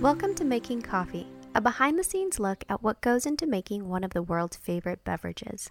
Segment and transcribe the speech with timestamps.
[0.00, 4.02] Welcome to Making Coffee, a behind the scenes look at what goes into making one
[4.02, 5.70] of the world's favorite beverages.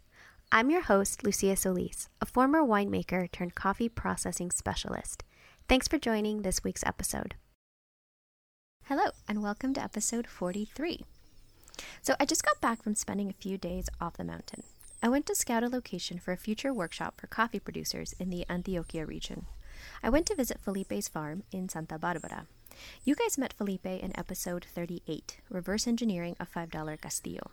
[0.50, 5.26] I'm your host, Lucia Solis, a former winemaker turned coffee processing specialist.
[5.68, 7.36] Thanks for joining this week's episode.
[8.86, 11.02] Hello, and welcome to episode 43.
[12.02, 14.64] So, I just got back from spending a few days off the mountain.
[15.02, 18.45] I went to scout a location for a future workshop for coffee producers in the
[18.50, 19.45] Antioquia region.
[20.02, 22.48] I went to visit Felipe's farm in Santa Barbara.
[23.03, 27.52] You guys met Felipe in episode 38, Reverse Engineering a $5 Castillo.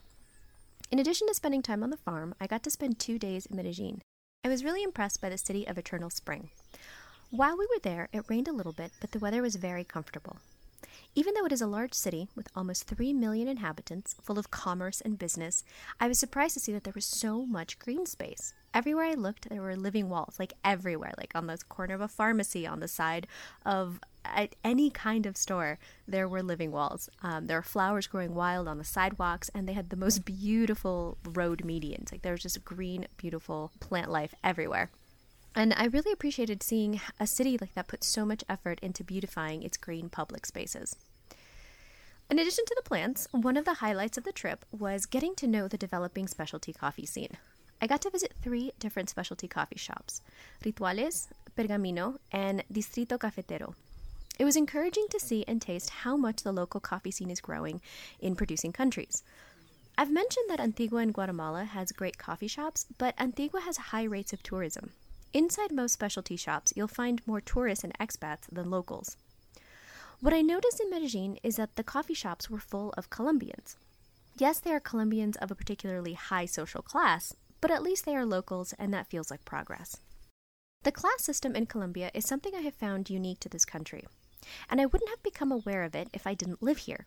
[0.91, 3.57] In addition to spending time on the farm, I got to spend two days in
[3.57, 4.01] Medellin.
[4.43, 6.51] I was really impressed by the city of eternal spring.
[7.31, 10.39] While we were there, it rained a little bit, but the weather was very comfortable.
[11.17, 15.01] Even though it is a large city with almost 3 million inhabitants, full of commerce
[15.01, 15.63] and business,
[16.01, 18.53] I was surprised to see that there was so much green space.
[18.73, 22.09] Everywhere I looked, there were living walls, like everywhere, like on the corner of a
[22.09, 23.29] pharmacy, on the side
[23.65, 24.01] of
[24.65, 27.09] any kind of store, there were living walls.
[27.23, 31.19] Um, there were flowers growing wild on the sidewalks, and they had the most beautiful
[31.25, 32.11] road medians.
[32.11, 34.91] Like there was just green, beautiful plant life everywhere.
[35.55, 39.63] And I really appreciated seeing a city like that put so much effort into beautifying
[39.63, 40.97] its green public spaces.
[42.31, 45.47] In addition to the plants, one of the highlights of the trip was getting to
[45.47, 47.37] know the developing specialty coffee scene.
[47.81, 50.23] I got to visit three different specialty coffee shops
[50.65, 53.75] Rituales, Pergamino, and Distrito Cafetero.
[54.39, 57.81] It was encouraging to see and taste how much the local coffee scene is growing
[58.19, 59.23] in producing countries.
[59.97, 64.33] I've mentioned that Antigua in Guatemala has great coffee shops, but Antigua has high rates
[64.33, 64.91] of tourism.
[65.35, 69.17] Inside most specialty shops, you'll find more tourists and expats than locals.
[70.21, 73.77] What I noticed in Medellin is that the coffee shops were full of Colombians.
[74.39, 78.25] Yes, they are Colombians of a particularly high social class, but at least they are
[78.25, 79.97] locals, and that feels like progress.
[80.85, 84.07] The class system in Colombia is something I have found unique to this country,
[84.71, 87.07] and I wouldn't have become aware of it if I didn't live here.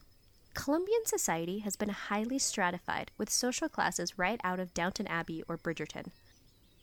[0.53, 5.57] Colombian society has been highly stratified, with social classes right out of Downton Abbey or
[5.57, 6.07] Bridgerton.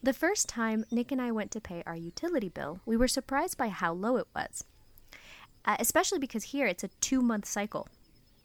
[0.04, 3.56] The first time Nick and I went to pay our utility bill, we were surprised
[3.56, 4.62] by how low it was,
[5.64, 7.88] uh, especially because here it's a two month cycle.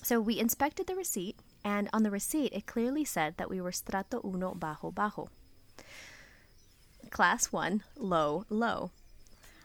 [0.01, 3.73] So we inspected the receipt, and on the receipt it clearly said that we were
[3.73, 5.27] strato uno bajo bajo.
[7.09, 8.91] Class 1, low, low.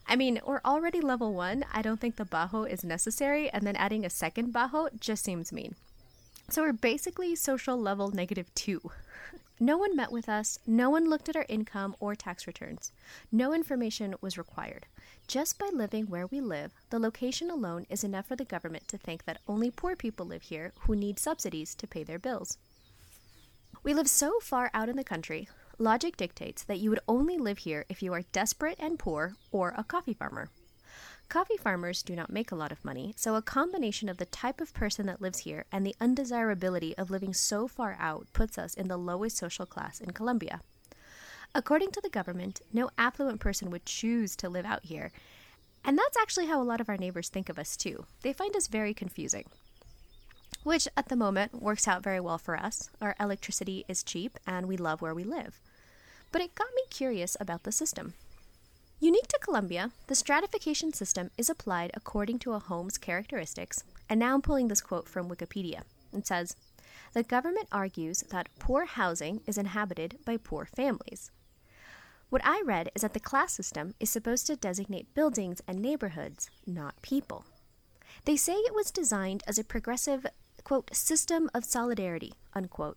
[0.09, 1.65] I mean, we're already level 1.
[1.73, 5.53] I don't think the bajo is necessary, and then adding a second bajo just seems
[5.53, 5.77] mean.
[6.51, 8.81] So we're basically social level negative 2.
[9.61, 12.91] No one met with us, no one looked at our income or tax returns.
[13.31, 14.87] No information was required.
[15.29, 18.99] Just by living where we live, the location alone is enough for the government to
[18.99, 22.59] think that only poor people live here who need subsidies to pay their bills.
[23.85, 25.49] We live so far out in the country,
[25.79, 29.73] logic dictates that you would only live here if you are desperate and poor or
[29.77, 30.49] a coffee farmer.
[31.29, 34.61] Coffee farmers do not make a lot of money, so a combination of the type
[34.61, 38.75] of person that lives here and the undesirability of living so far out puts us
[38.75, 40.61] in the lowest social class in Colombia.
[41.55, 45.13] According to the government, no affluent person would choose to live out here.
[45.85, 48.07] And that's actually how a lot of our neighbors think of us, too.
[48.23, 49.45] They find us very confusing.
[50.63, 52.91] Which, at the moment, works out very well for us.
[53.01, 55.61] Our electricity is cheap, and we love where we live.
[56.33, 58.15] But it got me curious about the system.
[59.01, 64.35] Unique to Colombia, the stratification system is applied according to a home's characteristics, and now
[64.35, 65.83] I'm pulling this quote from Wikipedia.
[66.13, 66.57] It says,
[67.13, 71.31] The government argues that poor housing is inhabited by poor families.
[72.31, 76.49] What I read is that the class system is supposed to designate buildings and neighborhoods,
[76.67, 77.45] not people.
[78.25, 80.25] They say it was designed as a progressive,
[80.63, 82.97] quote, system of solidarity, unquote.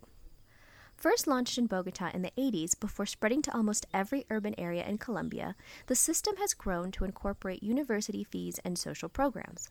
[0.97, 4.97] First launched in Bogota in the 80s before spreading to almost every urban area in
[4.97, 9.69] Colombia, the system has grown to incorporate university fees and social programs.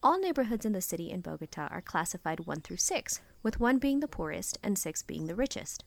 [0.00, 3.98] All neighborhoods in the city in Bogota are classified 1 through 6, with 1 being
[3.98, 5.82] the poorest and 6 being the richest.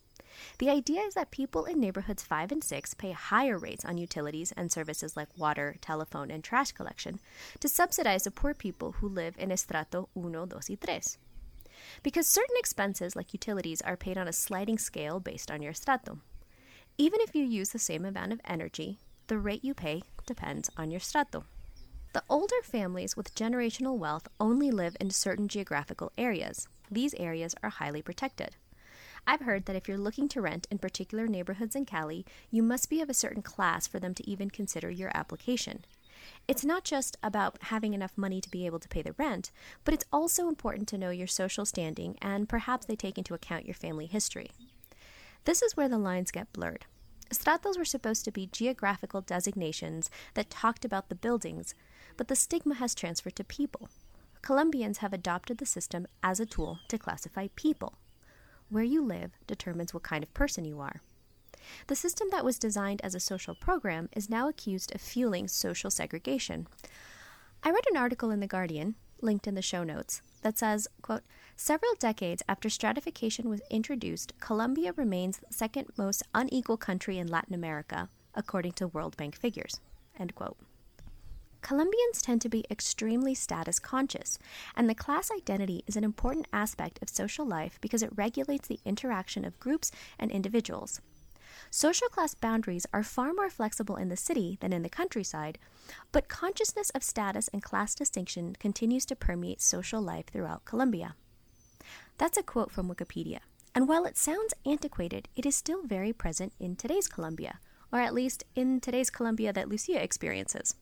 [0.60, 4.52] The idea is that people in neighborhoods 5 and 6 pay higher rates on utilities
[4.52, 7.22] and services like water, telephone, and trash collection
[7.62, 11.00] to subsidize the poor people who live in estrato 1, 2, y 3
[12.04, 16.22] because certain expenses like utilities are paid on a sliding scale based on your stratum.
[16.98, 20.90] Even if you use the same amount of energy, the rate you pay depends on
[20.90, 21.46] your stratum.
[22.14, 26.68] The older families with generational wealth only live in certain geographical areas.
[26.90, 28.56] These areas are highly protected.
[29.28, 32.90] I've heard that if you're looking to rent in particular neighborhoods in Cali, you must
[32.90, 35.84] be of a certain class for them to even consider your application.
[36.48, 39.52] It's not just about having enough money to be able to pay the rent,
[39.84, 43.66] but it's also important to know your social standing and perhaps they take into account
[43.66, 44.52] your family history.
[45.46, 46.86] This is where the lines get blurred.
[47.34, 51.76] Stratos were supposed to be geographical designations that talked about the buildings,
[52.16, 53.90] but the stigma has transferred to people.
[54.42, 57.96] Colombians have adopted the system as a tool to classify people.
[58.70, 61.02] Where you live determines what kind of person you are.
[61.88, 65.92] The system that was designed as a social program is now accused of fueling social
[65.92, 66.68] segregation.
[67.64, 71.24] I read an article in The Guardian, linked in the show notes, that says, quote,
[71.56, 77.56] Several decades after stratification was introduced, Colombia remains the second most unequal country in Latin
[77.56, 79.80] America, according to World Bank figures.
[80.20, 80.58] End quote.
[81.62, 84.38] Colombians tend to be extremely status conscious,
[84.76, 88.80] and the class identity is an important aspect of social life because it regulates the
[88.86, 91.02] interaction of groups and individuals.
[91.70, 95.60] Social class boundaries are far more flexible in the city than in the countryside,
[96.12, 101.16] but consciousness of status and class distinction continues to permeate social life throughout Colombia.
[102.18, 103.40] That's a quote from Wikipedia.
[103.76, 107.60] And while it sounds antiquated, it is still very present in today's Colombia,
[107.92, 110.76] or at least in today's Colombia that Lucia experiences.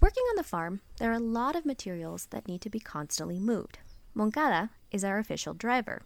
[0.00, 3.38] Working on the farm, there are a lot of materials that need to be constantly
[3.38, 3.78] moved.
[4.14, 6.02] Moncada is our official driver.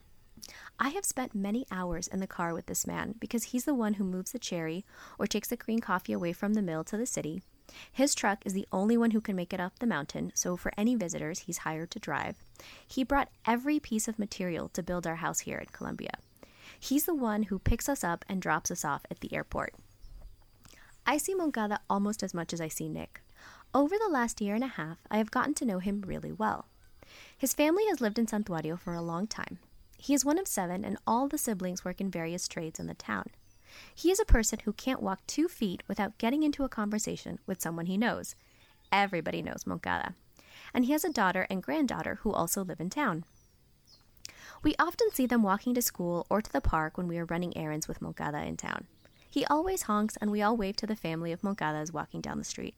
[0.79, 3.95] I have spent many hours in the car with this man because he's the one
[3.95, 4.85] who moves the cherry
[5.19, 7.43] or takes the green coffee away from the mill to the city.
[7.91, 10.73] His truck is the only one who can make it up the mountain, so for
[10.77, 12.37] any visitors, he's hired to drive.
[12.87, 16.13] He brought every piece of material to build our house here in Colombia.
[16.79, 19.75] He's the one who picks us up and drops us off at the airport.
[21.07, 23.21] I see Moncada almost as much as I see Nick.
[23.75, 26.67] Over the last year and a half, I have gotten to know him really well.
[27.37, 29.59] His family has lived in Santuario for a long time.
[30.03, 32.95] He is one of seven, and all the siblings work in various trades in the
[32.95, 33.27] town.
[33.95, 37.63] He is a person who can't walk two feet without getting into a conversation with
[37.63, 38.35] someone he knows.
[38.91, 40.17] Everybody knows Moncada.
[40.75, 43.25] And he has a daughter and granddaughter who also live in town.
[44.65, 47.57] We often see them walking to school or to the park when we are running
[47.57, 48.89] errands with Moncada in town.
[49.31, 52.45] He always honks, and we all wave to the family of Moncadas walking down the
[52.45, 52.75] street.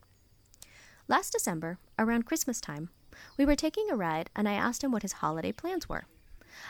[1.08, 2.90] Last December, around Christmas time,
[3.38, 6.04] we were taking a ride, and I asked him what his holiday plans were.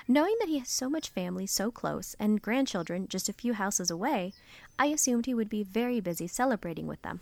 [0.06, 3.90] Knowing that he has so much family so close and grandchildren just a few houses
[3.90, 4.32] away,
[4.78, 7.20] I assumed he would be very busy celebrating with them.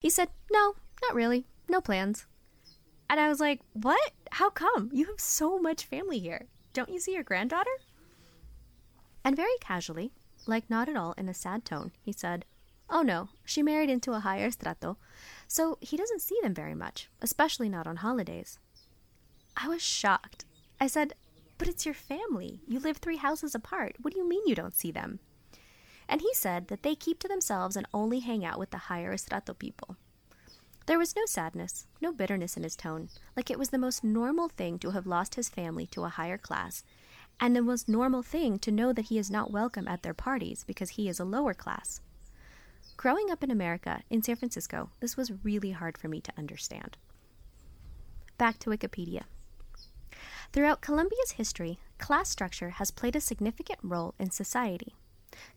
[0.00, 1.46] He said, No, not really.
[1.68, 2.26] No plans.
[3.08, 4.12] And I was like, What?
[4.32, 4.90] How come?
[4.92, 6.46] You have so much family here.
[6.72, 7.70] Don't you see your granddaughter?
[9.24, 10.12] And very casually,
[10.46, 12.44] like not at all in a sad tone, he said,
[12.90, 14.98] Oh no, she married into a higher strato,
[15.46, 18.58] so he doesn't see them very much, especially not on holidays.
[19.56, 20.44] I was shocked.
[20.80, 21.14] I said,
[21.62, 22.58] But it's your family.
[22.66, 23.94] You live three houses apart.
[24.02, 25.20] What do you mean you don't see them?
[26.08, 29.16] And he said that they keep to themselves and only hang out with the higher
[29.16, 29.96] strato people.
[30.86, 34.48] There was no sadness, no bitterness in his tone, like it was the most normal
[34.48, 36.82] thing to have lost his family to a higher class,
[37.38, 40.64] and the most normal thing to know that he is not welcome at their parties
[40.66, 42.00] because he is a lower class.
[42.96, 46.96] Growing up in America, in San Francisco, this was really hard for me to understand.
[48.36, 49.22] Back to Wikipedia.
[50.52, 54.94] Throughout Colombia's history, class structure has played a significant role in society.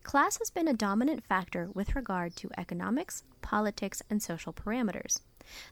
[0.02, 5.20] Class has been a dominant factor with regard to economics, politics, and social parameters.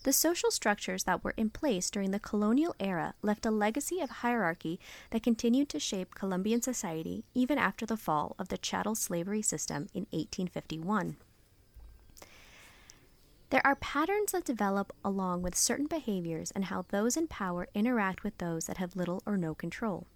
[0.03, 4.11] The social structures that were in place during the colonial era left a legacy of
[4.11, 4.79] hierarchy
[5.09, 9.89] that continued to shape Colombian society even after the fall of the chattel slavery system
[9.95, 11.17] in 1851.
[13.55, 18.25] There are patterns that develop along with certain behaviors and how those in power interact
[18.25, 20.09] with those that have little or no control.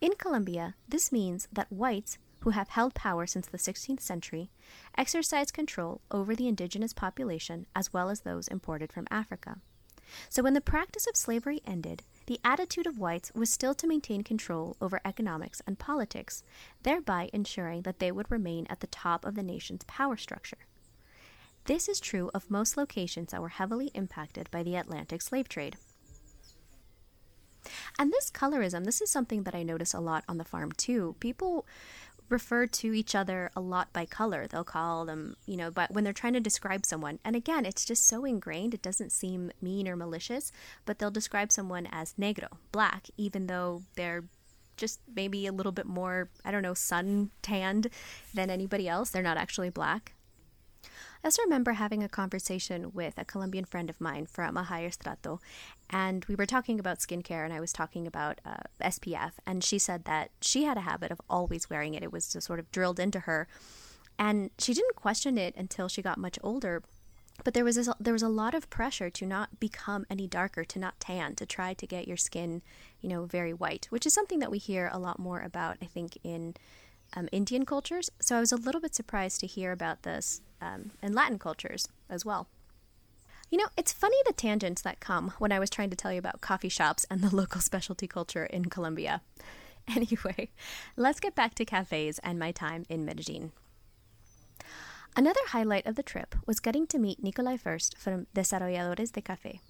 [0.00, 4.50] In Colombia, this means that whites, who have held power since the 16th century,
[4.98, 9.60] exercise control over the indigenous population as well as those imported from Africa.
[10.28, 14.22] So when the practice of slavery ended, the attitude of whites was still to maintain
[14.24, 16.42] control over economics and politics,
[16.82, 20.66] thereby ensuring that they would remain at the top of the nation's power structure.
[21.66, 25.76] This is true of most locations that were heavily impacted by the Atlantic slave trade.
[27.98, 31.16] And this colorism, this is something that I notice a lot on the farm too.
[31.20, 31.64] People
[32.28, 34.46] refer to each other a lot by color.
[34.46, 37.18] They'll call them, you know, but when they're trying to describe someone.
[37.24, 40.52] And again, it's just so ingrained, it doesn't seem mean or malicious,
[40.84, 44.24] but they'll describe someone as negro, black, even though they're
[44.76, 47.88] just maybe a little bit more, I don't know, sun tanned
[48.34, 49.10] than anybody else.
[49.10, 50.14] They're not actually black.
[51.24, 54.90] I also remember having a conversation with a Colombian friend of mine from a higher
[54.90, 55.40] strato,
[55.88, 59.78] and we were talking about skincare, and I was talking about uh, SPF, and she
[59.78, 62.02] said that she had a habit of always wearing it.
[62.02, 63.48] It was just sort of drilled into her,
[64.18, 66.82] and she didn't question it until she got much older.
[67.42, 70.62] But there was this, there was a lot of pressure to not become any darker,
[70.62, 72.60] to not tan, to try to get your skin,
[73.00, 75.78] you know, very white, which is something that we hear a lot more about.
[75.80, 76.54] I think in
[77.16, 80.90] um, Indian cultures, so I was a little bit surprised to hear about this um,
[81.02, 82.48] in Latin cultures as well.
[83.50, 86.18] You know, it's funny the tangents that come when I was trying to tell you
[86.18, 89.22] about coffee shops and the local specialty culture in Colombia.
[89.86, 90.48] Anyway,
[90.96, 93.52] let's get back to cafes and my time in Medellin.
[95.14, 99.60] Another highlight of the trip was getting to meet Nikolai Furst from Desarrolladores de Café.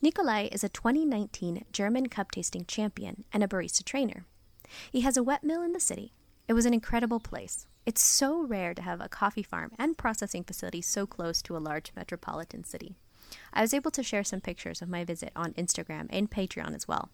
[0.00, 4.24] Nikolai is a 2019 German cup tasting champion and a barista trainer.
[4.90, 6.14] He has a wet mill in the city.
[6.48, 7.66] It was an incredible place.
[7.86, 11.58] It's so rare to have a coffee farm and processing facility so close to a
[11.58, 12.96] large metropolitan city.
[13.52, 16.86] I was able to share some pictures of my visit on Instagram and Patreon as
[16.88, 17.10] well.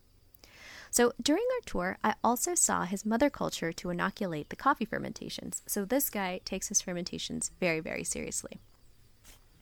[0.91, 5.63] So during our tour, I also saw his mother culture to inoculate the coffee fermentations.
[5.67, 8.59] So this guy takes his fermentations very, very seriously.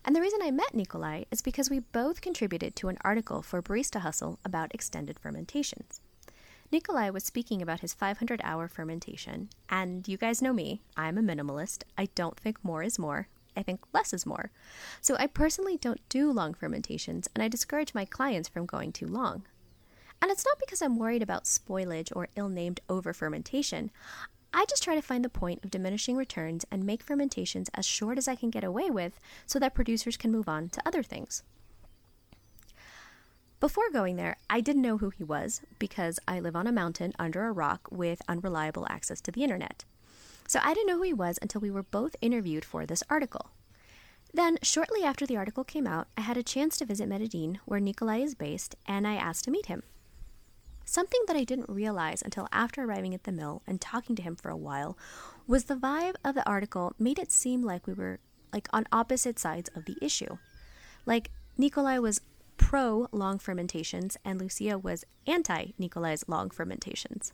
[0.04, 3.61] And the reason I met Nikolai is because we both contributed to an article for
[3.61, 6.00] Barista Hustle about extended fermentations.
[6.73, 11.23] Nikolai was speaking about his 500 hour fermentation, and you guys know me, I'm a
[11.23, 11.85] minimalist.
[11.96, 13.28] I don't think more is more.
[13.56, 14.50] I think less is more.
[15.00, 19.06] So I personally don't do long fermentations, and I discourage my clients from going too
[19.06, 19.44] long.
[20.20, 23.90] And it's not because I'm worried about spoilage or ill named over fermentation.
[24.52, 28.18] I just try to find the point of diminishing returns and make fermentations as short
[28.18, 31.42] as I can get away with so that producers can move on to other things.
[33.66, 37.12] Before going there, I didn't know who he was because I live on a mountain
[37.18, 39.85] under a rock with unreliable access to the internet.
[40.46, 43.50] So I didn't know who he was until we were both interviewed for this article.
[44.32, 47.80] Then, shortly after the article came out, I had a chance to visit Medellin, where
[47.80, 49.82] Nikolai is based, and I asked to meet him.
[50.85, 54.37] Something that I didn't realize until after arriving at the mill and talking to him
[54.37, 54.96] for a while
[55.49, 58.20] was the vibe of the article made it seem like we were
[58.52, 60.38] like on opposite sides of the issue.
[61.04, 62.20] Like Nikolai was
[62.56, 67.32] pro long fermentations and Lucia was anti Nikolai's long fermentations.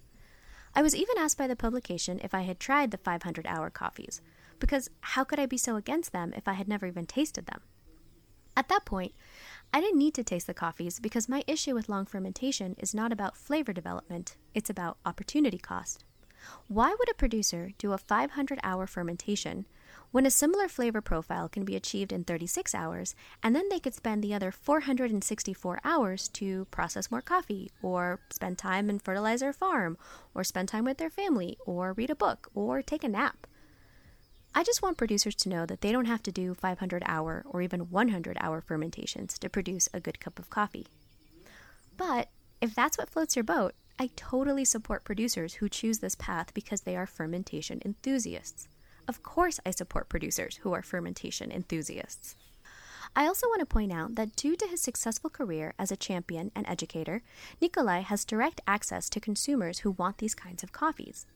[0.74, 4.22] I was even asked by the publication if I had tried the 500 hour coffees,
[4.58, 7.60] because how could I be so against them if I had never even tasted them?
[8.56, 9.12] At that point,
[9.72, 13.12] I didn't need to taste the coffees because my issue with long fermentation is not
[13.12, 16.04] about flavor development, it's about opportunity cost.
[16.68, 19.66] Why would a producer do a 500 hour fermentation
[20.12, 23.94] when a similar flavor profile can be achieved in 36 hours and then they could
[23.94, 29.54] spend the other 464 hours to process more coffee or spend time and fertilize their
[29.54, 29.96] farm
[30.34, 33.46] or spend time with their family or read a book or take a nap?
[34.54, 37.62] I just want producers to know that they don't have to do 500 hour or
[37.62, 40.88] even 100 hour fermentations to produce a good cup of coffee.
[41.96, 42.28] But
[42.60, 46.82] if that's what floats your boat, I totally support producers who choose this path because
[46.82, 48.68] they are fermentation enthusiasts.
[49.08, 52.36] Of course, I support producers who are fermentation enthusiasts.
[53.14, 56.50] I also want to point out that due to his successful career as a champion
[56.54, 57.22] and educator,
[57.60, 61.26] Nikolai has direct access to consumers who want these kinds of coffees.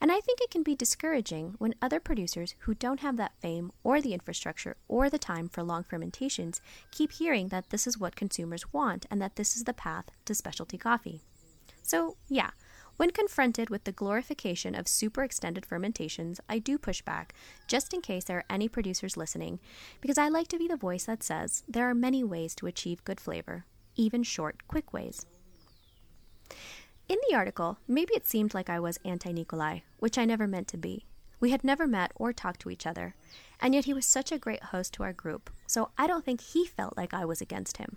[0.00, 3.70] And I think it can be discouraging when other producers who don't have that fame
[3.82, 8.16] or the infrastructure or the time for long fermentations keep hearing that this is what
[8.16, 11.22] consumers want and that this is the path to specialty coffee.
[11.82, 12.50] So, yeah,
[12.96, 17.34] when confronted with the glorification of super extended fermentations, I do push back,
[17.66, 19.58] just in case there are any producers listening,
[20.00, 23.04] because I like to be the voice that says there are many ways to achieve
[23.04, 23.64] good flavor,
[23.96, 25.26] even short, quick ways.
[27.08, 30.68] In the article, maybe it seemed like I was anti Nikolai, which I never meant
[30.68, 31.04] to be.
[31.40, 33.14] We had never met or talked to each other,
[33.60, 36.40] and yet he was such a great host to our group, so I don't think
[36.40, 37.96] he felt like I was against him.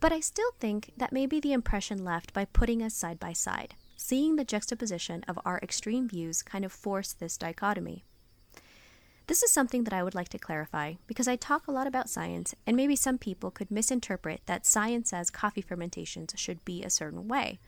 [0.00, 3.32] But I still think that may be the impression left by putting us side by
[3.32, 3.74] side.
[4.00, 8.04] Seeing the juxtaposition of our extreme views kind of forced this dichotomy.
[9.26, 12.08] This is something that I would like to clarify because I talk a lot about
[12.08, 16.90] science, and maybe some people could misinterpret that science says coffee fermentations should be a
[16.90, 17.58] certain way,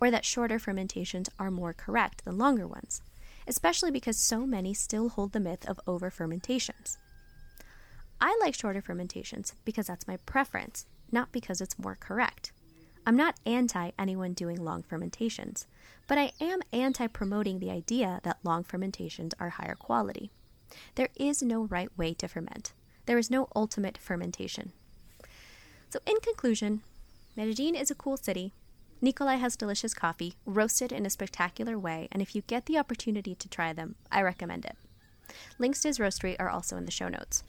[0.00, 3.00] or that shorter fermentations are more correct than longer ones,
[3.46, 6.98] especially because so many still hold the myth of over fermentations.
[8.20, 12.50] I like shorter fermentations because that's my preference, not because it's more correct.
[13.06, 15.66] I'm not anti anyone doing long fermentations,
[16.06, 20.30] but I am anti promoting the idea that long fermentations are higher quality.
[20.96, 22.72] There is no right way to ferment.
[23.06, 24.72] There is no ultimate fermentation.
[25.88, 26.82] So, in conclusion,
[27.36, 28.52] Medellin is a cool city
[29.00, 33.34] Nikolai has delicious coffee, roasted in a spectacular way, and if you get the opportunity
[33.34, 34.76] to try them, I recommend it.
[35.58, 37.42] Links to his roastery are also in the show notes.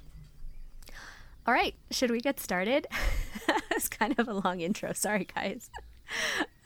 [1.46, 2.88] All right, should we get started?
[3.88, 4.91] it's kind of a long intro.
[4.93, 5.69] Sorry, guys.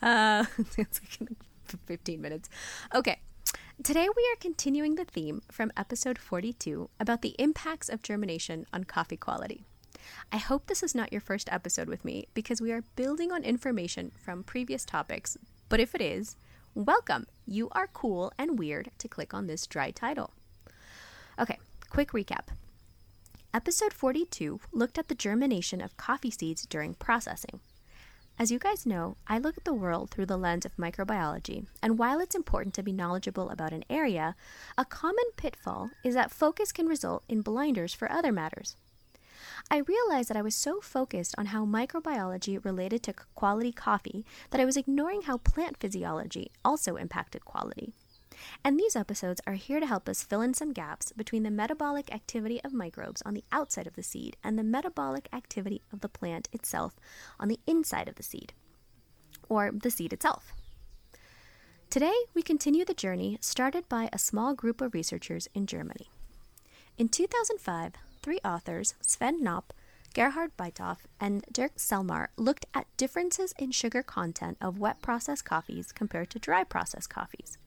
[0.03, 0.45] Uh,
[0.77, 1.29] it's like
[1.85, 2.49] 15 minutes.
[2.93, 3.19] Okay,
[3.83, 8.83] today we are continuing the theme from episode 42 about the impacts of germination on
[8.83, 9.63] coffee quality.
[10.31, 13.43] I hope this is not your first episode with me because we are building on
[13.43, 15.37] information from previous topics,
[15.69, 16.35] but if it is,
[16.73, 17.27] welcome.
[17.45, 20.31] You are cool and weird to click on this dry title.
[21.39, 21.59] Okay,
[21.91, 22.47] quick recap.
[23.53, 27.59] Episode 42 looked at the germination of coffee seeds during processing.
[28.39, 31.99] As you guys know, I look at the world through the lens of microbiology, and
[31.99, 34.37] while it's important to be knowledgeable about an area,
[34.77, 38.77] a common pitfall is that focus can result in blinders for other matters.
[39.69, 44.61] I realized that I was so focused on how microbiology related to quality coffee that
[44.61, 47.91] I was ignoring how plant physiology also impacted quality.
[48.63, 52.13] And these episodes are here to help us fill in some gaps between the metabolic
[52.13, 56.09] activity of microbes on the outside of the seed and the metabolic activity of the
[56.09, 56.95] plant itself
[57.39, 58.53] on the inside of the seed,
[59.49, 60.53] or the seed itself.
[61.89, 66.09] Today, we continue the journey started by a small group of researchers in Germany.
[66.97, 69.73] In 2005, three authors, Sven Knopp,
[70.13, 75.91] Gerhard Bytof, and Dirk Selmar, looked at differences in sugar content of wet processed coffees
[75.91, 77.57] compared to dry processed coffees.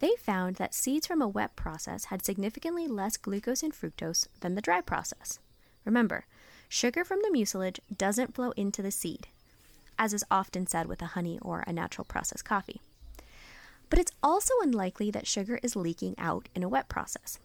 [0.00, 4.54] They found that seeds from a wet process had significantly less glucose and fructose than
[4.54, 5.38] the dry process.
[5.84, 6.26] Remember,
[6.68, 9.28] sugar from the mucilage doesn't flow into the seed,
[9.98, 12.80] as is often said with a honey or a natural processed coffee.
[13.90, 17.38] But it's also unlikely that sugar is leaking out in a wet process.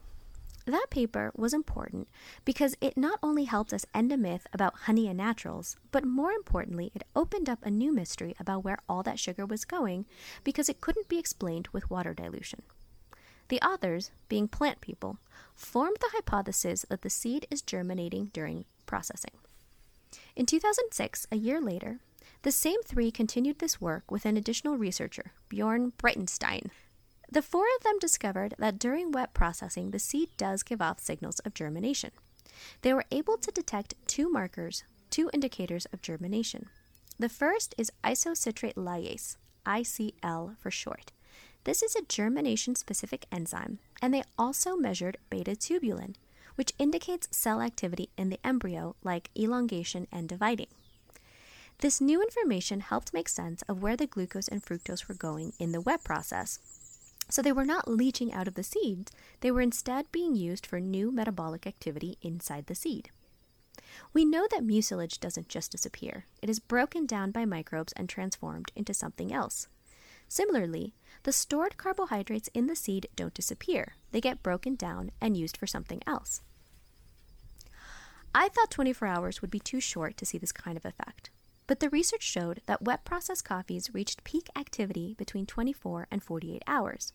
[0.67, 2.09] That paper was important
[2.43, 6.33] because it not only helped us end a myth about honey and naturals, but more
[6.33, 10.05] importantly, it opened up a new mystery about where all that sugar was going
[10.43, 12.63] because it couldn't be explained with water dilution.
[13.47, 15.19] The authors, being plant people,
[15.55, 19.31] formed the hypothesis that the seed is germinating during processing.
[20.35, 21.99] In 2006, a year later,
[22.41, 26.71] the same three continued this work with an additional researcher, Bjorn Breitenstein,
[27.29, 31.39] the four of them discovered that during wet processing, the seed does give off signals
[31.39, 32.11] of germination.
[32.81, 36.67] They were able to detect two markers, two indicators of germination.
[37.19, 41.11] The first is isocitrate lyase, ICL for short.
[41.65, 46.15] This is a germination specific enzyme, and they also measured beta tubulin,
[46.55, 50.67] which indicates cell activity in the embryo like elongation and dividing.
[51.79, 55.73] This new information helped make sense of where the glucose and fructose were going in
[55.73, 56.59] the wet process
[57.29, 59.11] so they were not leaching out of the seeds,
[59.41, 63.09] they were instead being used for new metabolic activity inside the seed.
[64.13, 68.71] We know that mucilage doesn't just disappear, it is broken down by microbes and transformed
[68.75, 69.67] into something else.
[70.27, 75.57] Similarly, the stored carbohydrates in the seed don't disappear, they get broken down and used
[75.57, 76.41] for something else.
[78.35, 81.29] I thought 24 hours would be too short to see this kind of effect.
[81.67, 86.63] But the research showed that wet processed coffees reached peak activity between 24 and 48
[86.65, 87.11] hours.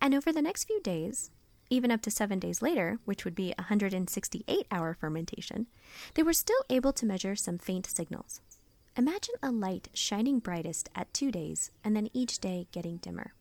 [0.00, 1.30] And over the next few days,
[1.68, 5.66] even up to seven days later, which would be 168 hour fermentation,
[6.14, 8.40] they were still able to measure some faint signals.
[8.96, 13.34] Imagine a light shining brightest at two days and then each day getting dimmer.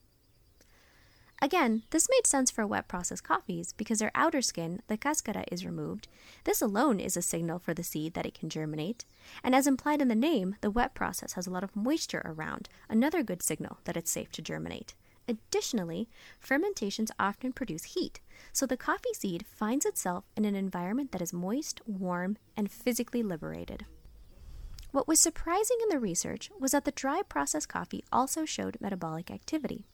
[1.45, 5.63] Again, this made sense for wet processed coffees because their outer skin, the cascara, is
[5.63, 6.07] removed.
[6.43, 9.05] This alone is a signal for the seed that it can germinate.
[9.43, 12.67] And as implied in the name, the wet process has a lot of moisture around,
[12.89, 14.95] another good signal that it's safe to germinate.
[15.27, 21.21] Additionally, fermentations often produce heat, so the coffee seed finds itself in an environment that
[21.21, 23.85] is moist, warm, and physically liberated.
[24.89, 29.29] What was surprising in the research was that the dry processed coffee also showed metabolic
[29.29, 29.85] activity.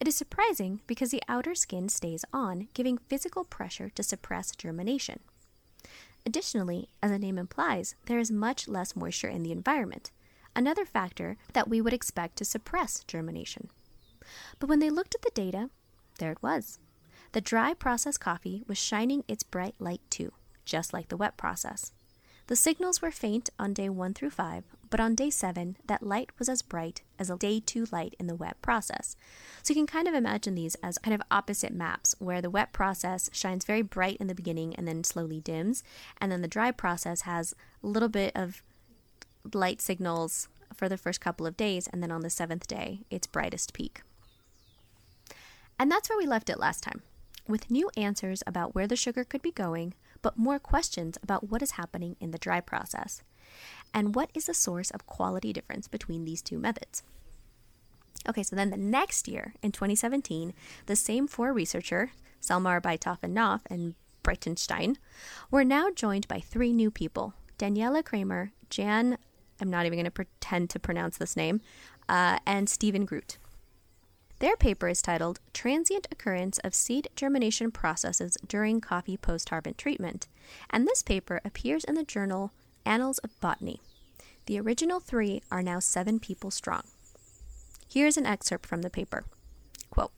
[0.00, 5.20] It is surprising because the outer skin stays on, giving physical pressure to suppress germination.
[6.24, 10.10] Additionally, as the name implies, there is much less moisture in the environment,
[10.54, 13.68] another factor that we would expect to suppress germination.
[14.58, 15.70] But when they looked at the data,
[16.18, 16.78] there it was.
[17.32, 20.32] The dry process coffee was shining its bright light too,
[20.64, 21.92] just like the wet process.
[22.46, 26.28] The signals were faint on day 1 through 5, but on day 7, that light
[26.38, 29.16] was as bright as a day 2 light in the wet process.
[29.62, 32.74] So you can kind of imagine these as kind of opposite maps, where the wet
[32.74, 35.82] process shines very bright in the beginning and then slowly dims,
[36.20, 38.62] and then the dry process has a little bit of
[39.54, 43.26] light signals for the first couple of days, and then on the seventh day, its
[43.26, 44.02] brightest peak.
[45.78, 47.00] And that's where we left it last time,
[47.48, 51.62] with new answers about where the sugar could be going, but more questions about what
[51.62, 53.22] is happening in the dry process
[53.94, 57.02] and what is the source of quality difference between these two methods.
[58.28, 60.54] Okay, so then the next year, in 2017,
[60.86, 64.96] the same four researchers, Selmar, Bytof, and Knopp, and Breitenstein,
[65.50, 69.18] were now joined by three new people Daniela Kramer, Jan,
[69.60, 71.60] I'm not even going to pretend to pronounce this name,
[72.08, 73.38] uh, and Stephen Groot.
[74.40, 80.26] Their paper is titled Transient Occurrence of Seed Germination Processes During Coffee Post Harvest Treatment,
[80.70, 82.50] and this paper appears in the journal
[82.84, 83.80] Annals of Botany.
[84.46, 86.82] The original three are now seven people strong.
[87.88, 89.24] Here's an excerpt from the paper.
[89.90, 90.12] Quote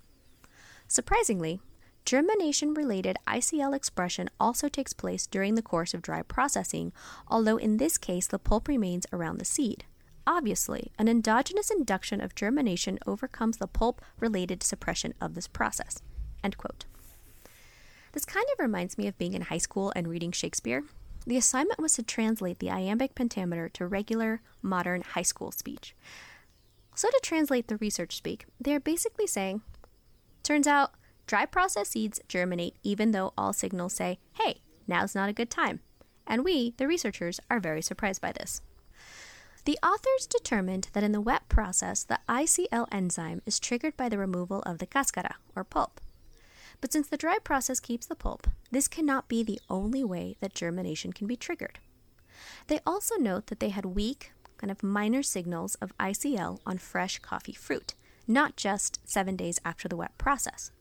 [0.89, 1.61] Surprisingly,
[2.05, 6.93] germination related ICL expression also takes place during the course of dry processing,
[7.29, 9.85] although in this case the pulp remains around the seed.
[10.27, 16.01] Obviously, an endogenous induction of germination overcomes the pulp related suppression of this process.
[16.43, 16.87] End quote.
[18.13, 20.85] This kind of reminds me of being in high school and reading Shakespeare.
[21.27, 25.95] The assignment was to translate the iambic pentameter to regular, modern high school speech.
[26.95, 29.63] So, to translate the research speak, they are basically saying,
[30.43, 30.93] turns out
[31.27, 35.81] dry process seeds germinate even though all signals say, hey, now's not a good time.
[36.27, 38.61] And we, the researchers, are very surprised by this.
[39.65, 44.19] The authors determined that in the wet process, the ICL enzyme is triggered by the
[44.19, 46.01] removal of the cascara, or pulp.
[46.85, 50.53] But since the dry process keeps the pulp, this cannot be the only way that
[50.53, 51.79] germination can be triggered.
[52.67, 57.21] They also note that they had weak, kind of minor signals of ICL on fresh
[57.21, 57.95] coffee fruit,
[58.29, 60.73] not just seven days after the wet process.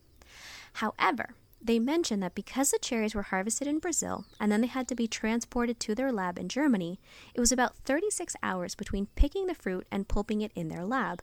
[0.74, 4.86] However, they mention that because the cherries were harvested in Brazil and then they had
[4.88, 7.00] to be transported to their lab in Germany,
[7.34, 11.22] it was about 36 hours between picking the fruit and pulping it in their lab.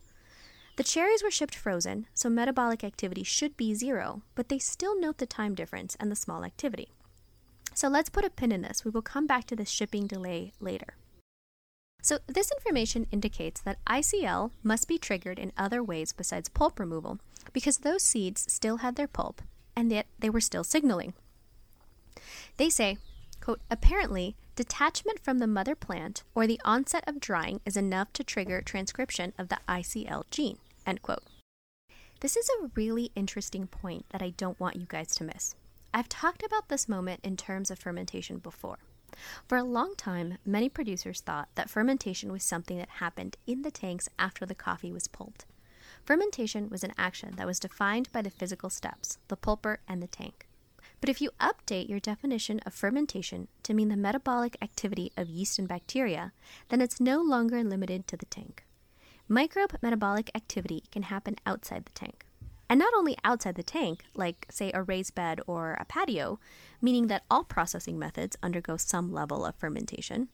[0.78, 5.18] The cherries were shipped frozen, so metabolic activity should be zero, but they still note
[5.18, 6.90] the time difference and the small activity.
[7.74, 8.84] So let's put a pin in this.
[8.84, 10.96] We will come back to the shipping delay later.
[12.04, 17.20] So, this information indicates that ICL must be triggered in other ways besides pulp removal
[17.54, 19.42] because those seeds still had their pulp
[19.76, 21.14] and yet they were still signaling.
[22.58, 22.98] They say,
[23.40, 28.24] quote, apparently, detachment from the mother plant or the onset of drying is enough to
[28.24, 31.24] trigger transcription of the ICL gene, end quote.
[32.20, 35.56] This is a really interesting point that I don't want you guys to miss.
[35.94, 38.80] I've talked about this moment in terms of fermentation before.
[39.48, 43.72] For a long time, many producers thought that fermentation was something that happened in the
[43.72, 45.46] tanks after the coffee was pulped.
[46.06, 50.08] Fermentation was an action that was defined by the physical steps, the pulper and the
[50.08, 50.48] tank.
[51.02, 55.58] But if you update your definition of fermentation to mean the metabolic activity of yeast
[55.58, 56.32] and bacteria,
[56.70, 58.64] then it's no longer limited to the tank.
[59.28, 62.26] Microbe metabolic activity can happen outside the tank.
[62.70, 66.40] And not only outside the tank, like, say, a raised bed or a patio,
[66.82, 70.30] meaning that all processing methods undergo some level of fermentation,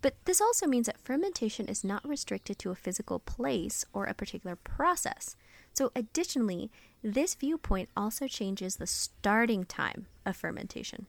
[0.00, 4.14] but this also means that fermentation is not restricted to a physical place or a
[4.14, 5.36] particular process.
[5.74, 6.70] So, additionally,
[7.02, 11.06] this viewpoint also changes the starting time of fermentation.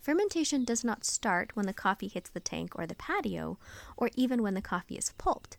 [0.00, 3.58] Fermentation does not start when the coffee hits the tank or the patio,
[3.96, 5.58] or even when the coffee is pulped.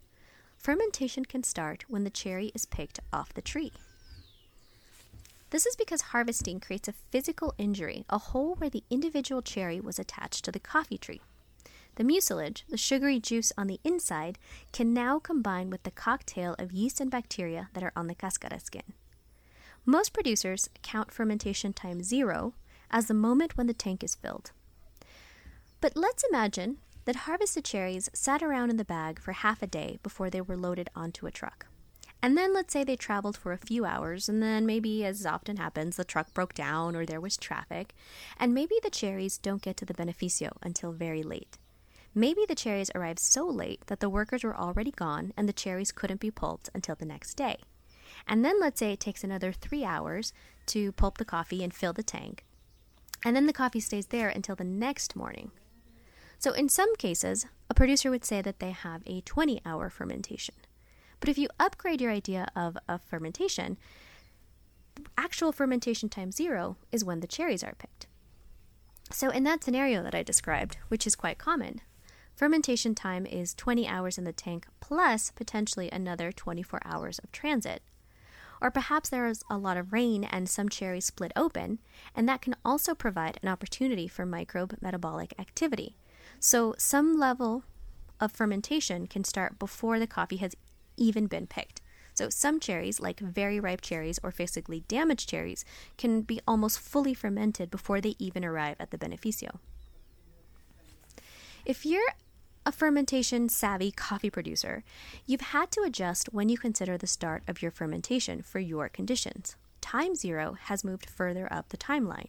[0.58, 3.72] Fermentation can start when the cherry is picked off the tree.
[5.52, 10.00] This is because harvesting creates a physical injury, a hole where the individual cherry was
[10.00, 11.22] attached to the coffee tree.
[12.00, 14.40] The mucilage, the sugary juice on the inside,
[14.72, 18.62] can now combine with the cocktail of yeast and bacteria that are on the cascara
[18.62, 18.94] skin.
[19.86, 22.54] Most producers count fermentation time zero
[22.90, 24.54] as the moment when the tank is filled.
[25.82, 30.00] But let's imagine that harvested cherries sat around in the bag for half a day
[30.02, 31.66] before they were loaded onto a truck.
[32.24, 35.58] And then let's say they traveled for a few hours, and then maybe, as often
[35.58, 37.94] happens, the truck broke down or there was traffic,
[38.38, 41.58] and maybe the cherries don't get to the beneficio until very late.
[42.20, 45.94] Maybe the cherries arrived so late that the workers were already gone and the cherries
[45.94, 47.60] couldn't be pulped until the next day.
[48.28, 50.34] And then let's say it takes another three hours
[50.66, 52.44] to pulp the coffee and fill the tank.
[53.24, 55.52] And then the coffee stays there until the next morning.
[56.40, 60.56] So, in some cases, a producer would say that they have a 20 hour fermentation.
[61.22, 63.78] But if you upgrade your idea of a fermentation,
[65.18, 68.08] actual fermentation time zero is when the cherries are picked.
[69.10, 71.80] So, in that scenario that I described, which is quite common,
[72.40, 77.82] Fermentation time is 20 hours in the tank plus potentially another 24 hours of transit.
[78.62, 81.80] Or perhaps there is a lot of rain and some cherries split open,
[82.16, 85.98] and that can also provide an opportunity for microbe metabolic activity.
[86.40, 87.64] So, some level
[88.22, 90.56] of fermentation can start before the coffee has
[90.96, 91.82] even been picked.
[92.14, 95.66] So, some cherries, like very ripe cherries or physically damaged cherries,
[95.98, 99.58] can be almost fully fermented before they even arrive at the beneficio.
[101.66, 102.14] If you're
[102.70, 104.84] a fermentation savvy coffee producer,
[105.26, 109.56] you've had to adjust when you consider the start of your fermentation for your conditions.
[109.82, 112.28] Time zero has moved further up the timeline.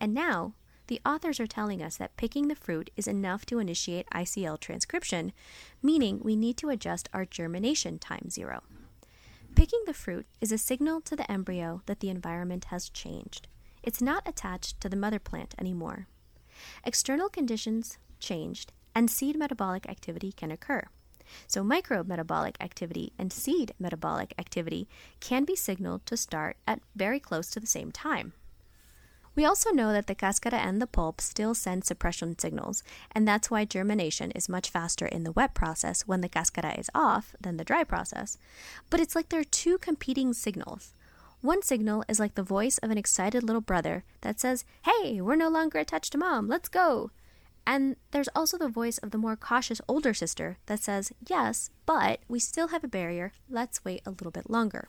[0.00, 0.54] And now,
[0.88, 5.32] the authors are telling us that picking the fruit is enough to initiate ICL transcription,
[5.80, 8.64] meaning we need to adjust our germination time zero.
[9.54, 13.46] Picking the fruit is a signal to the embryo that the environment has changed.
[13.84, 16.08] It's not attached to the mother plant anymore.
[16.84, 20.84] External conditions changed, and seed metabolic activity can occur.
[21.46, 24.88] So, microbe metabolic activity and seed metabolic activity
[25.20, 28.32] can be signaled to start at very close to the same time.
[29.36, 33.50] We also know that the cascara and the pulp still send suppression signals, and that's
[33.50, 37.56] why germination is much faster in the wet process when the cascara is off than
[37.56, 38.38] the dry process.
[38.90, 40.94] But it's like there are two competing signals.
[41.42, 45.36] One signal is like the voice of an excited little brother that says, Hey, we're
[45.36, 47.10] no longer attached to mom, let's go.
[47.70, 52.18] And there's also the voice of the more cautious older sister that says, Yes, but
[52.26, 54.88] we still have a barrier, let's wait a little bit longer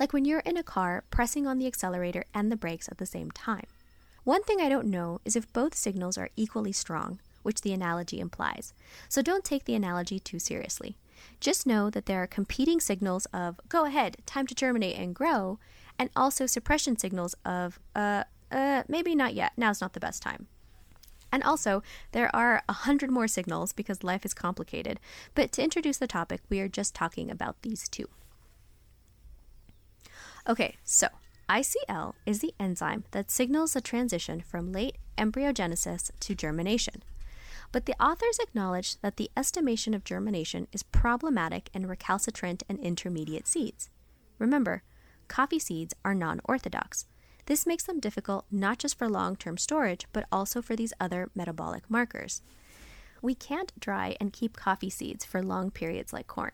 [0.00, 3.06] like when you're in a car pressing on the accelerator and the brakes at the
[3.06, 3.66] same time.
[4.24, 8.18] One thing I don't know is if both signals are equally strong, which the analogy
[8.18, 8.72] implies,
[9.08, 10.96] so don't take the analogy too seriously.
[11.38, 15.58] Just know that there are competing signals of go ahead, time to germinate and grow,
[15.98, 20.48] and also suppression signals of uh, uh, maybe not yet, now's not the best time.
[21.32, 24.98] And also, there are a hundred more signals because life is complicated,
[25.34, 28.08] but to introduce the topic, we are just talking about these two.
[30.48, 31.08] Okay, so
[31.48, 37.02] ICL is the enzyme that signals the transition from late embryogenesis to germination.
[37.72, 43.46] But the authors acknowledge that the estimation of germination is problematic in recalcitrant and intermediate
[43.46, 43.90] seeds.
[44.38, 44.82] Remember,
[45.28, 47.06] coffee seeds are non orthodox.
[47.50, 51.30] This makes them difficult not just for long term storage, but also for these other
[51.34, 52.42] metabolic markers.
[53.22, 56.52] We can't dry and keep coffee seeds for long periods like corn.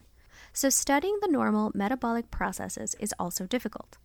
[0.54, 3.98] So, studying the normal metabolic processes is also difficult.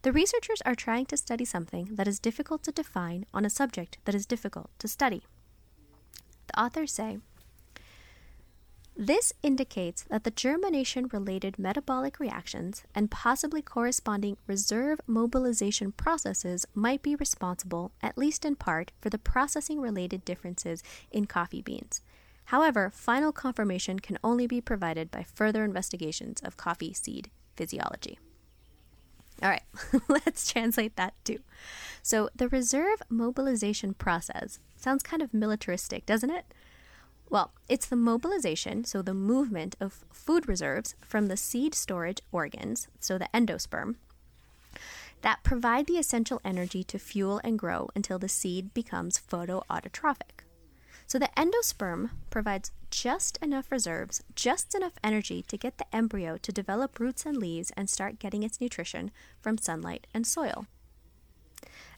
[0.00, 3.98] The researchers are trying to study something that is difficult to define on a subject
[4.06, 5.24] that is difficult to study.
[6.46, 7.18] The authors say
[8.96, 17.02] this indicates that the germination related metabolic reactions and possibly corresponding reserve mobilization processes might
[17.02, 22.02] be responsible, at least in part, for the processing related differences in coffee beans
[22.46, 28.18] However, final confirmation can only be provided by further investigations of coffee seed physiology.
[29.42, 29.62] All right,
[30.08, 31.40] let's translate that too.
[32.02, 36.44] So, the reserve mobilization process sounds kind of militaristic, doesn't it?
[37.34, 42.86] Well, it's the mobilization, so the movement of food reserves from the seed storage organs,
[43.00, 43.96] so the endosperm,
[45.22, 50.44] that provide the essential energy to fuel and grow until the seed becomes photoautotrophic.
[51.08, 56.52] So the endosperm provides just enough reserves, just enough energy to get the embryo to
[56.52, 60.66] develop roots and leaves and start getting its nutrition from sunlight and soil.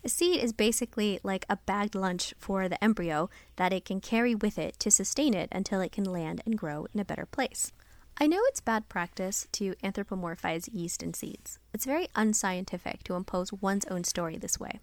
[0.06, 4.36] A seed is basically like a bagged lunch for the embryo that it can carry
[4.36, 7.72] with it to sustain it until it can land and grow in a better place.
[8.16, 11.58] I know it's bad practice to anthropomorphize yeast and seeds.
[11.74, 14.78] It's very unscientific to impose one's own story this way.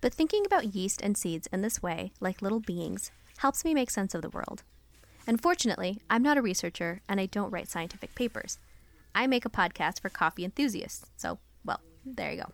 [0.00, 3.88] But thinking about yeast and seeds in this way, like little beings, helps me make
[3.88, 4.64] sense of the world.
[5.28, 8.58] Unfortunately, I'm not a researcher and I don't write scientific papers.
[9.14, 12.50] I make a podcast for coffee enthusiasts, so, well, there you go.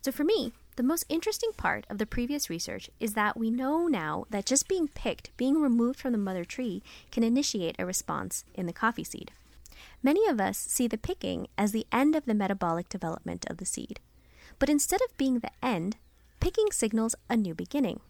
[0.00, 3.86] So, for me, the most interesting part of the previous research is that we know
[3.86, 8.44] now that just being picked, being removed from the mother tree, can initiate a response
[8.54, 9.32] in the coffee seed.
[10.02, 13.66] Many of us see the picking as the end of the metabolic development of the
[13.66, 14.00] seed.
[14.58, 15.96] But instead of being the end,
[16.40, 18.00] picking signals a new beginning.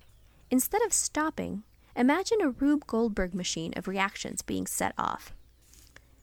[0.51, 1.65] Instead of stopping,
[1.97, 5.35] imagine a Rube Goldberg machine of reactions being set off.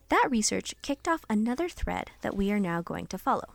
[0.10, 3.54] That research kicked off another thread that we are now going to follow.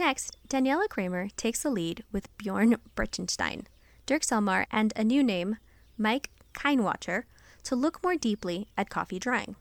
[0.00, 3.66] Next, Daniela Kramer takes the lead with Bjorn Breitenstein,
[4.06, 5.58] Dirk Selmar, and a new name,
[5.98, 7.24] Mike Kleinwachter,
[7.64, 9.56] to look more deeply at coffee drying.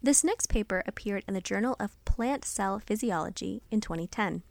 [0.00, 4.44] This next paper appeared in the Journal of Plant Cell Physiology in 2010.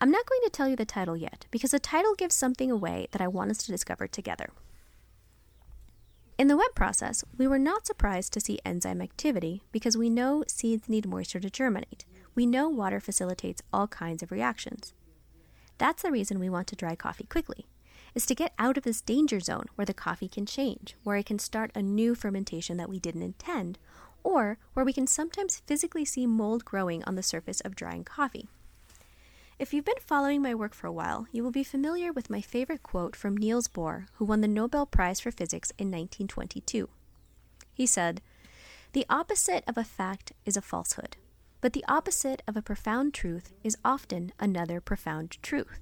[0.00, 3.08] I'm not going to tell you the title yet because the title gives something away
[3.10, 4.50] that I want us to discover together.
[6.38, 10.44] In the wet process, we were not surprised to see enzyme activity because we know
[10.46, 12.04] seeds need moisture to germinate.
[12.34, 14.92] We know water facilitates all kinds of reactions.
[15.78, 17.66] That's the reason we want to dry coffee quickly,
[18.14, 21.26] is to get out of this danger zone where the coffee can change, where it
[21.26, 23.78] can start a new fermentation that we didn't intend,
[24.22, 28.48] or where we can sometimes physically see mold growing on the surface of drying coffee.
[29.56, 32.40] If you've been following my work for a while, you will be familiar with my
[32.40, 36.88] favorite quote from Niels Bohr, who won the Nobel Prize for Physics in 1922.
[37.72, 38.20] He said,
[38.92, 41.16] The opposite of a fact is a falsehood,
[41.64, 45.80] but the opposite of a profound truth is often another profound truth.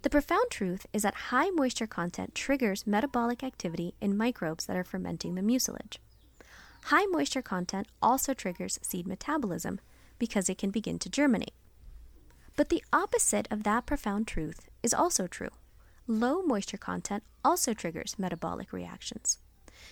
[0.00, 4.82] The profound truth is that high moisture content triggers metabolic activity in microbes that are
[4.82, 5.98] fermenting the mucilage.
[6.84, 9.78] High moisture content also triggers seed metabolism
[10.18, 11.52] because it can begin to germinate.
[12.56, 15.50] But the opposite of that profound truth is also true.
[16.06, 19.36] Low moisture content also triggers metabolic reactions.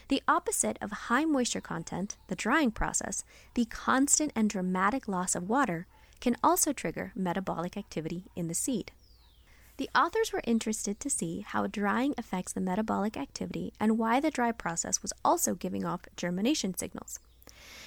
[0.09, 3.24] The opposite of high moisture content, the drying process,
[3.55, 5.87] the constant and dramatic loss of water,
[6.20, 8.92] can also trigger metabolic activity in the seed.
[9.78, 14.31] The authors were interested to see how drying affects the metabolic activity and why the
[14.31, 17.18] dry process was also giving off germination signals.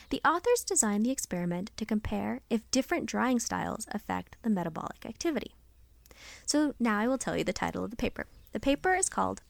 [0.10, 5.56] The authors designed the experiment to compare if different drying styles affect the metabolic activity.
[6.46, 8.26] So now I will tell you the title of the paper.
[8.52, 9.41] The paper is called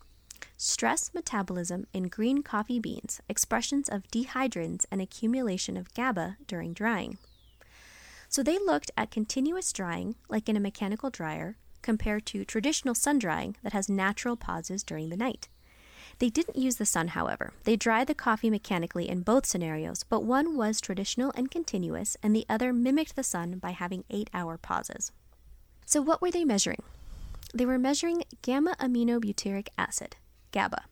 [0.57, 7.17] Stress Metabolism in Green Coffee Beans Expressions of Dehydrins and Accumulation of GABA During Drying.
[8.29, 13.19] So they looked at continuous drying, like in a mechanical dryer, compared to traditional sun
[13.19, 15.47] drying that has natural pauses during the night.
[16.19, 17.53] They didn't use the sun, however.
[17.63, 22.35] They dried the coffee mechanically in both scenarios, but one was traditional and continuous, and
[22.35, 25.11] the other mimicked the sun by having eight hour pauses.
[25.85, 26.83] So, what were they measuring?
[27.53, 30.15] They were measuring gamma aminobutyric acid,
[30.55, 30.85] GABA.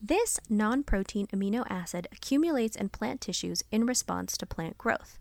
[0.00, 5.18] This non protein amino acid accumulates in plant tissues in response to plant growth.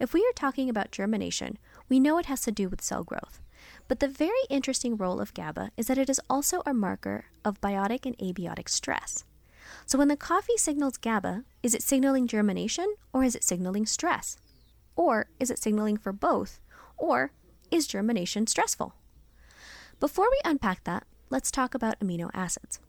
[0.00, 1.58] If we are talking about germination,
[1.90, 3.42] we know it has to do with cell growth.
[3.86, 7.60] But the very interesting role of GABA is that it is also a marker of
[7.60, 9.26] biotic and abiotic stress.
[9.84, 14.38] So when the coffee signals GABA, is it signaling germination or is it signaling stress?
[14.96, 16.60] Or is it signaling for both?
[16.96, 17.32] Or
[17.70, 18.94] is germination stressful?
[20.00, 22.80] Before we unpack that, let's talk about amino acids.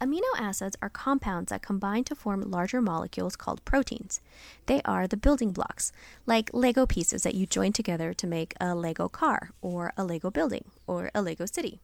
[0.00, 4.22] Amino acids are compounds that combine to form larger molecules called proteins.
[4.64, 5.92] They are the building blocks,
[6.24, 10.30] like Lego pieces that you join together to make a Lego car, or a Lego
[10.30, 11.80] building, or a Lego city.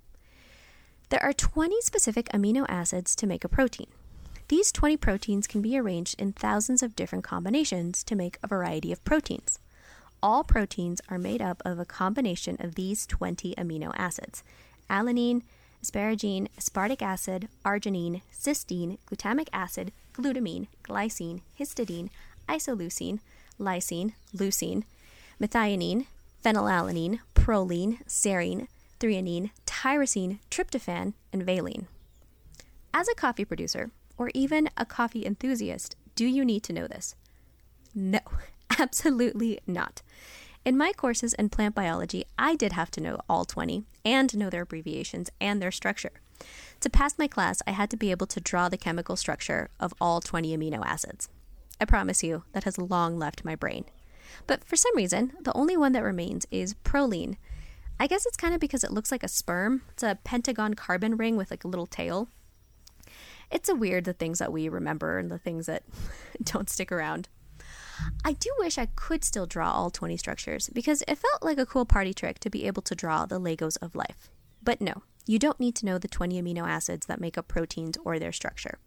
[1.11, 3.89] There are 20 specific amino acids to make a protein.
[4.49, 8.93] These 20 proteins can be arranged in thousands of different combinations to make a variety
[8.93, 9.59] of proteins.
[10.23, 14.43] All proteins are made up of a combination of these 20 amino acids
[14.89, 15.43] alanine,
[15.87, 22.11] asparagine, aspartic acid, arginine, cysteine, glutamic acid, glutamine, glycine, histidine,
[22.49, 23.21] isoleucine,
[23.59, 24.83] lysine, leucine,
[25.41, 26.07] methionine,
[26.45, 28.67] phenylalanine, proline, serine,
[28.99, 31.87] threonine, tyrosine, tryptophan, and valine.
[32.93, 37.15] As a coffee producer, or even a coffee enthusiast, do you need to know this?
[37.95, 38.21] No,
[38.79, 40.03] absolutely not.
[40.67, 44.51] In my courses in plant biology, I did have to know all 20 and know
[44.51, 46.11] their abbreviations and their structure.
[46.81, 49.95] To pass my class, I had to be able to draw the chemical structure of
[50.01, 51.29] all 20 amino acids.
[51.81, 53.85] I promise you, that has long left my brain.
[54.49, 57.37] But for some reason, the only one that remains is proline.
[58.01, 59.83] I guess it's kind of because it looks like a sperm.
[59.93, 62.29] It's a pentagon carbon ring with like a little tail.
[63.53, 65.85] It's a weird the things that we remember and the things that
[66.43, 67.29] don't stick around.
[68.25, 71.67] I do wish I could still draw all 20 structures because it felt like a
[71.67, 74.31] cool party trick to be able to draw the Legos of life.
[74.63, 77.97] But no, you don't need to know the 20 amino acids that make up proteins
[78.05, 78.79] or their structure.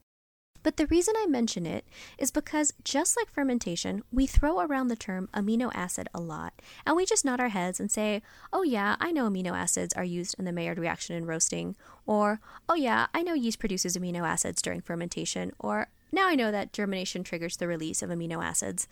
[0.62, 1.86] But the reason I mention it
[2.18, 6.54] is because just like fermentation, we throw around the term amino acid a lot,
[6.86, 10.04] and we just nod our heads and say, oh yeah, I know amino acids are
[10.04, 14.28] used in the Maillard reaction in roasting, or oh yeah, I know yeast produces amino
[14.28, 18.88] acids during fermentation, or now I know that germination triggers the release of amino acids.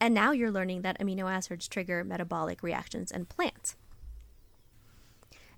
[0.00, 3.76] And now you're learning that amino acids trigger metabolic reactions in plants.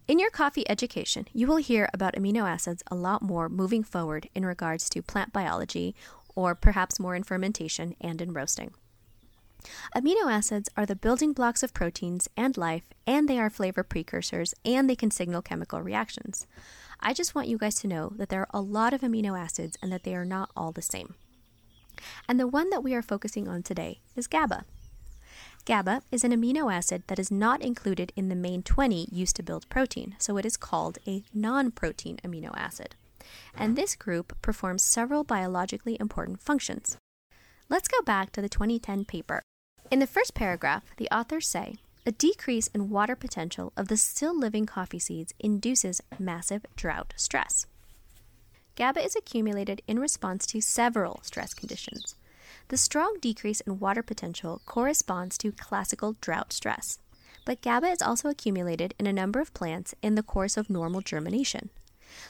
[0.07, 4.29] In your coffee education, you will hear about amino acids a lot more moving forward
[4.35, 5.95] in regards to plant biology,
[6.35, 8.73] or perhaps more in fermentation and in roasting.
[9.95, 14.55] Amino acids are the building blocks of proteins and life, and they are flavor precursors,
[14.64, 16.47] and they can signal chemical reactions.
[17.00, 19.76] I just want you guys to know that there are a lot of amino acids
[19.82, 21.14] and that they are not all the same.
[22.28, 24.64] And the one that we are focusing on today is GABA.
[25.64, 29.42] GABA is an amino acid that is not included in the main 20 used to
[29.42, 32.94] build protein, so it is called a non protein amino acid.
[33.54, 36.96] And this group performs several biologically important functions.
[37.68, 39.42] Let's go back to the 2010 paper.
[39.90, 41.76] In the first paragraph, the authors say
[42.09, 47.66] a decrease in water potential of the still living coffee seeds induces massive drought stress.
[48.77, 52.14] GABA is accumulated in response to several stress conditions.
[52.68, 56.99] The strong decrease in water potential corresponds to classical drought stress,
[57.45, 61.03] but GABA is also accumulated in a number of plants in the course of normal
[61.03, 61.68] germination.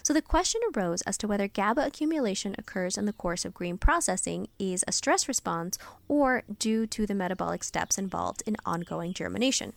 [0.03, 3.79] So the question arose as to whether GABA accumulation occurs in the course of green
[3.79, 9.73] processing is a stress response or due to the metabolic steps involved in ongoing germination.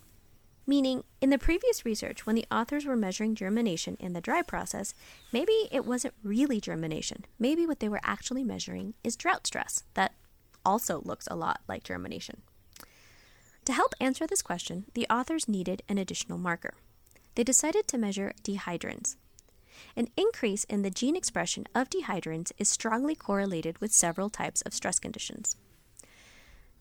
[0.67, 4.93] Meaning, in the previous research, when the authors were measuring germination in the dry process,
[5.33, 7.25] maybe it wasn't really germination.
[7.39, 10.13] Maybe what they were actually measuring is drought stress, that
[10.63, 12.41] also looks a lot like germination.
[13.65, 16.73] To help answer this question, the authors needed an additional marker.
[17.35, 19.15] They decided to measure dehydrins,
[19.95, 24.73] an increase in the gene expression of dehydrins is strongly correlated with several types of
[24.73, 25.55] stress conditions.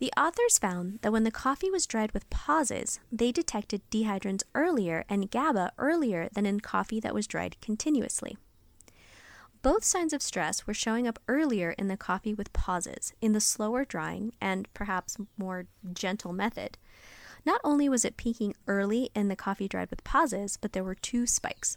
[0.01, 5.05] The authors found that when the coffee was dried with pauses, they detected dehydrins earlier
[5.11, 8.39] and GABA earlier than in coffee that was dried continuously.
[9.61, 13.41] Both signs of stress were showing up earlier in the coffee with pauses, in the
[13.41, 16.79] slower drying and perhaps more gentle method.
[17.45, 20.95] Not only was it peaking early in the coffee dried with pauses, but there were
[20.95, 21.77] two spikes.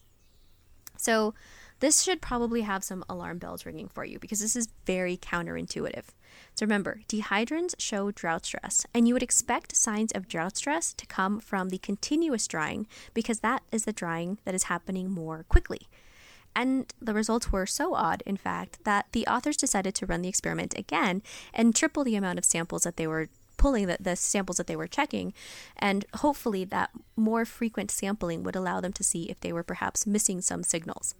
[0.98, 1.34] So,
[1.80, 6.06] this should probably have some alarm bells ringing for you because this is very counterintuitive.
[6.56, 11.06] So, remember, dehydrins show drought stress, and you would expect signs of drought stress to
[11.06, 15.90] come from the continuous drying because that is the drying that is happening more quickly.
[16.56, 20.30] And the results were so odd, in fact, that the authors decided to run the
[20.30, 21.24] experiment again
[21.54, 23.30] and triple the amount of samples that they were
[23.64, 25.34] pulling, the, the samples that they were checking.
[25.78, 30.06] And hopefully, that more frequent sampling would allow them to see if they were perhaps
[30.06, 31.16] missing some signals.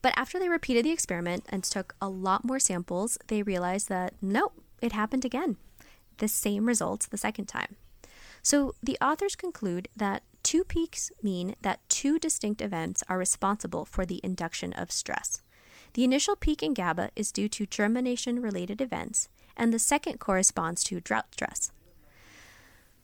[0.00, 4.14] But after they repeated the experiment and took a lot more samples, they realized that
[4.22, 5.58] nope, it happened again.
[6.16, 7.76] The same results the second time.
[8.42, 14.06] So the authors conclude that two peaks mean that two distinct events are responsible for
[14.06, 15.42] the induction of stress.
[15.92, 19.28] The initial peak in GABA is due to germination related events,
[19.60, 21.70] and the second corresponds to drought stress.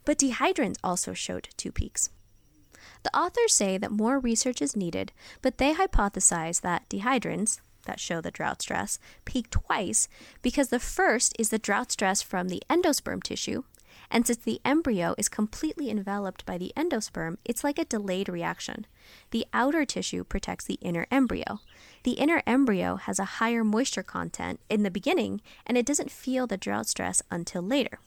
[0.06, 2.08] But dehydrins also showed two peaks.
[3.02, 8.22] The authors say that more research is needed, but they hypothesize that dehydrins, that show
[8.22, 10.08] the drought stress, peak twice
[10.40, 13.62] because the first is the drought stress from the endosperm tissue,
[14.10, 18.86] and since the embryo is completely enveloped by the endosperm, it's like a delayed reaction.
[19.30, 21.60] The outer tissue protects the inner embryo.
[22.02, 26.46] The inner embryo has a higher moisture content in the beginning, and it doesn't feel
[26.46, 27.98] the drought stress until later.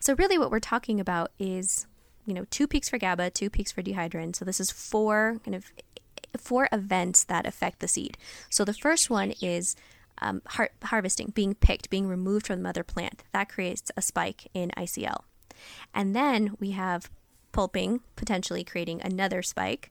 [0.00, 1.86] So, really, what we're talking about is
[2.26, 4.34] you know, two peaks for GABA, two peaks for dehydrin.
[4.34, 5.72] So this is four kind of
[6.38, 8.18] four events that affect the seed.
[8.50, 9.76] So the first one is
[10.20, 13.24] um, har- harvesting, being picked, being removed from the mother plant.
[13.32, 15.22] That creates a spike in ICL.
[15.92, 17.10] And then we have
[17.52, 19.90] pulping, potentially creating another spike.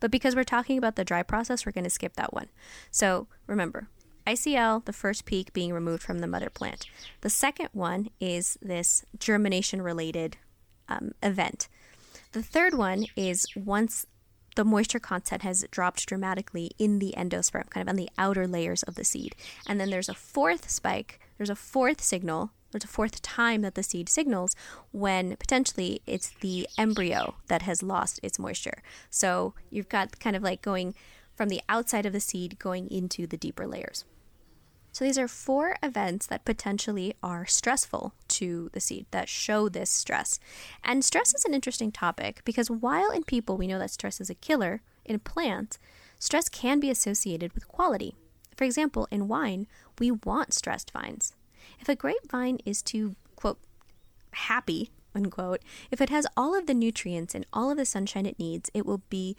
[0.00, 2.48] But because we're talking about the dry process, we're going to skip that one.
[2.90, 3.88] So remember,
[4.26, 6.86] ICL, the first peak being removed from the mother plant.
[7.20, 10.38] The second one is this germination related
[10.88, 11.68] um, event.
[12.32, 14.06] The third one is once
[14.54, 18.82] the moisture content has dropped dramatically in the endosperm, kind of on the outer layers
[18.82, 19.34] of the seed.
[19.66, 23.74] And then there's a fourth spike, there's a fourth signal, there's a fourth time that
[23.74, 24.56] the seed signals
[24.92, 28.82] when potentially it's the embryo that has lost its moisture.
[29.10, 30.94] So you've got kind of like going
[31.34, 34.04] from the outside of the seed going into the deeper layers.
[34.92, 39.90] So these are four events that potentially are stressful to the seed that show this
[39.90, 40.38] stress.
[40.84, 44.28] And stress is an interesting topic because while in people we know that stress is
[44.28, 45.78] a killer, in plants,
[46.18, 48.14] stress can be associated with quality.
[48.54, 49.66] For example, in wine,
[49.98, 51.32] we want stressed vines.
[51.80, 53.58] If a grapevine is too, quote,
[54.32, 58.38] happy, unquote, if it has all of the nutrients and all of the sunshine it
[58.38, 59.36] needs, it will be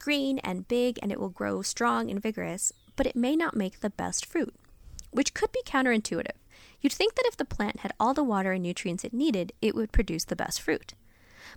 [0.00, 3.80] green and big and it will grow strong and vigorous, but it may not make
[3.80, 4.54] the best fruit
[5.10, 6.36] which could be counterintuitive.
[6.80, 9.74] You'd think that if the plant had all the water and nutrients it needed, it
[9.74, 10.94] would produce the best fruit.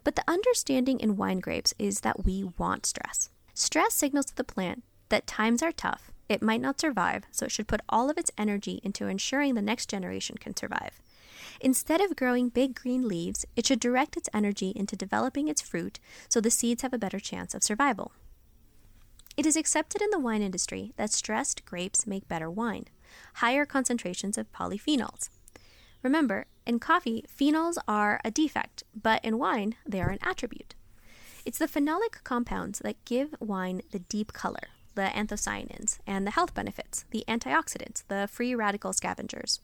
[0.03, 3.29] But the understanding in wine grapes is that we want stress.
[3.53, 7.51] Stress signals to the plant that times are tough, it might not survive, so it
[7.51, 11.01] should put all of its energy into ensuring the next generation can survive.
[11.59, 15.99] Instead of growing big green leaves, it should direct its energy into developing its fruit
[16.29, 18.11] so the seeds have a better chance of survival.
[19.35, 22.85] It is accepted in the wine industry that stressed grapes make better wine
[23.35, 25.29] higher concentrations of polyphenols.
[26.01, 30.75] Remember, in coffee, phenols are a defect, but in wine, they are an attribute.
[31.45, 36.53] It's the phenolic compounds that give wine the deep color, the anthocyanins, and the health
[36.53, 39.61] benefits, the antioxidants, the free radical scavengers.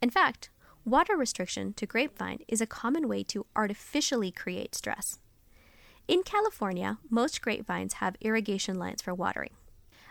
[0.00, 0.50] In fact,
[0.84, 5.18] water restriction to grapevine is a common way to artificially create stress.
[6.06, 9.54] In California, most grapevines have irrigation lines for watering.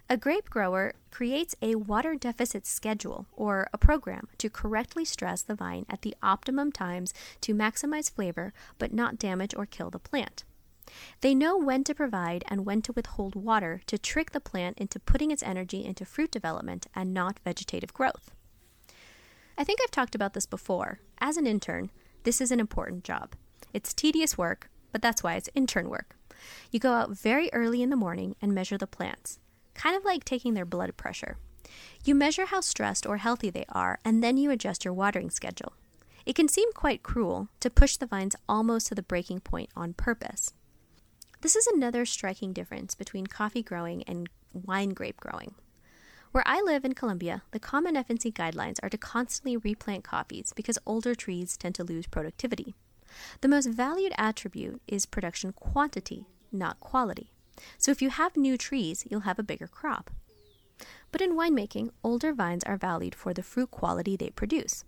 [0.08, 5.56] A grape grower creates a water deficit schedule or a program to correctly stress the
[5.56, 10.44] vine at the optimum times to maximize flavor but not damage or kill the plant.
[11.22, 15.00] They know when to provide and when to withhold water to trick the plant into
[15.00, 18.36] putting its energy into fruit development and not vegetative growth.
[19.58, 21.00] I think I've talked about this before.
[21.18, 21.90] As an intern,
[22.26, 23.34] this is an important job.
[23.74, 26.16] It's tedious work, but that's why it's intern work.
[26.70, 29.40] You go out very early in the morning and measure the plants
[29.76, 31.38] kind of like taking their blood pressure.
[32.04, 35.74] You measure how stressed or healthy they are, and then you adjust your watering schedule.
[36.26, 39.94] It can seem quite cruel to push the vines almost to the breaking point on
[39.94, 40.54] purpose.
[41.42, 45.54] This is another striking difference between coffee growing and wine grape growing.
[46.32, 50.80] Where I live in Colombia, the common FNC guidelines are to constantly replant coffees because
[50.86, 52.74] older trees tend to lose productivity.
[53.42, 57.32] The most valued attribute is production quantity, not quality.
[57.78, 60.12] So if you have new trees, you'll have a bigger crop.
[61.12, 64.84] But in winemaking, older vines are valued for the fruit quality they produce.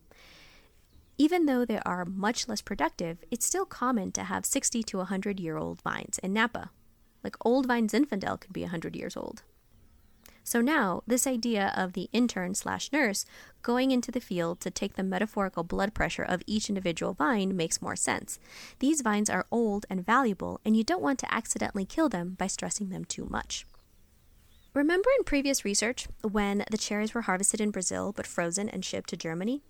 [1.17, 5.39] Even though they are much less productive, it's still common to have 60 to 100
[5.39, 6.71] year old vines in Napa.
[7.23, 9.43] Like old vine Zinfandel could be 100 years old.
[10.47, 13.25] So now, this idea of the intern slash nurse
[13.63, 17.81] going into the field to take the metaphorical blood pressure of each individual vine makes
[17.81, 18.39] more sense.
[18.79, 22.47] These vines are old and valuable, and you don't want to accidentally kill them by
[22.47, 23.67] stressing them too much.
[24.73, 29.09] Remember in previous research when the cherries were harvested in Brazil but frozen and shipped
[29.09, 29.63] to Germany?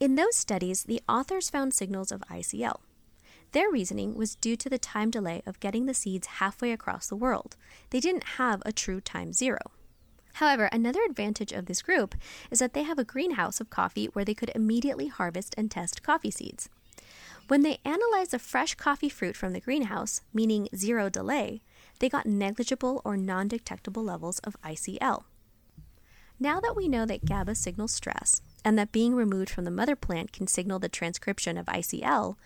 [0.00, 2.80] In those studies, the authors found signals of ICL.
[3.52, 7.14] Their reasoning was due to the time delay of getting the seeds halfway across the
[7.14, 7.56] world.
[7.90, 9.70] They didn't have a true time zero.
[10.34, 12.14] However, another advantage of this group
[12.50, 16.02] is that they have a greenhouse of coffee where they could immediately harvest and test
[16.02, 16.68] coffee seeds.
[17.48, 21.62] When they analyzed the fresh coffee fruit from the greenhouse, meaning zero delay,
[21.98, 25.24] they got negligible or non detectable levels of ICL.
[26.42, 29.94] Now that we know that GABA signals stress, and that being removed from the mother
[29.94, 32.36] plant can signal the transcription of ICL,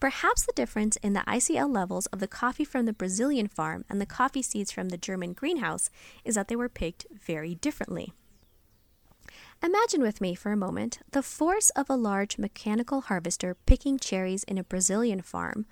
[0.00, 4.00] perhaps the difference in the ICL levels of the coffee from the Brazilian farm and
[4.00, 5.90] the coffee seeds from the German greenhouse
[6.24, 8.12] is that they were picked very differently.
[9.62, 14.42] Imagine with me for a moment the force of a large mechanical harvester picking cherries
[14.44, 15.66] in a Brazilian farm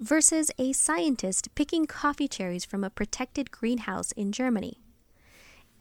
[0.00, 4.80] versus a scientist picking coffee cherries from a protected greenhouse in Germany.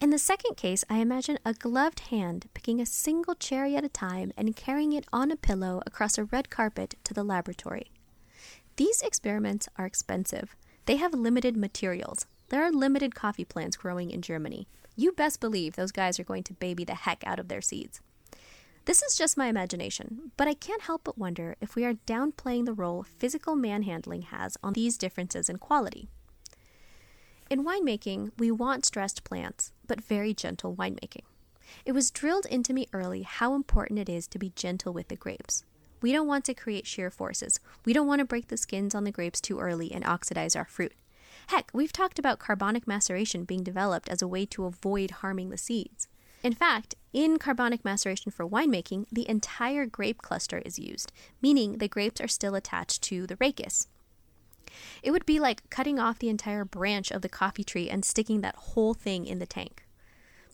[0.04, 3.90] In the second case, I imagine a gloved hand picking a single cherry at a
[3.90, 7.90] time and carrying it on a pillow across a red carpet to the laboratory.
[8.76, 10.58] These experiments are expensive.
[10.88, 12.26] They have limited materials.
[12.50, 14.68] There are limited coffee plants growing in Germany.
[14.98, 18.02] You best believe those guys are going to baby the heck out of their seeds.
[18.84, 22.66] This is just my imagination, but I can't help but wonder if we are downplaying
[22.66, 26.10] the role physical manhandling has on these differences in quality.
[27.54, 31.22] In winemaking, we want stressed plants, but very gentle winemaking.
[31.86, 35.16] It was drilled into me early how important it is to be gentle with the
[35.16, 35.64] grapes.
[36.02, 37.60] We don't want to create shear forces.
[37.86, 40.66] We don't want to break the skins on the grapes too early and oxidize our
[40.66, 40.94] fruit.
[41.46, 45.58] Heck, we've talked about carbonic maceration being developed as a way to avoid harming the
[45.60, 46.08] seeds.
[46.42, 51.88] In fact, in carbonic maceration for winemaking, the entire grape cluster is used, meaning the
[51.88, 53.86] grapes are still attached to the rachis.
[55.02, 58.42] It would be like cutting off the entire branch of the coffee tree and sticking
[58.42, 59.86] that whole thing in the tank.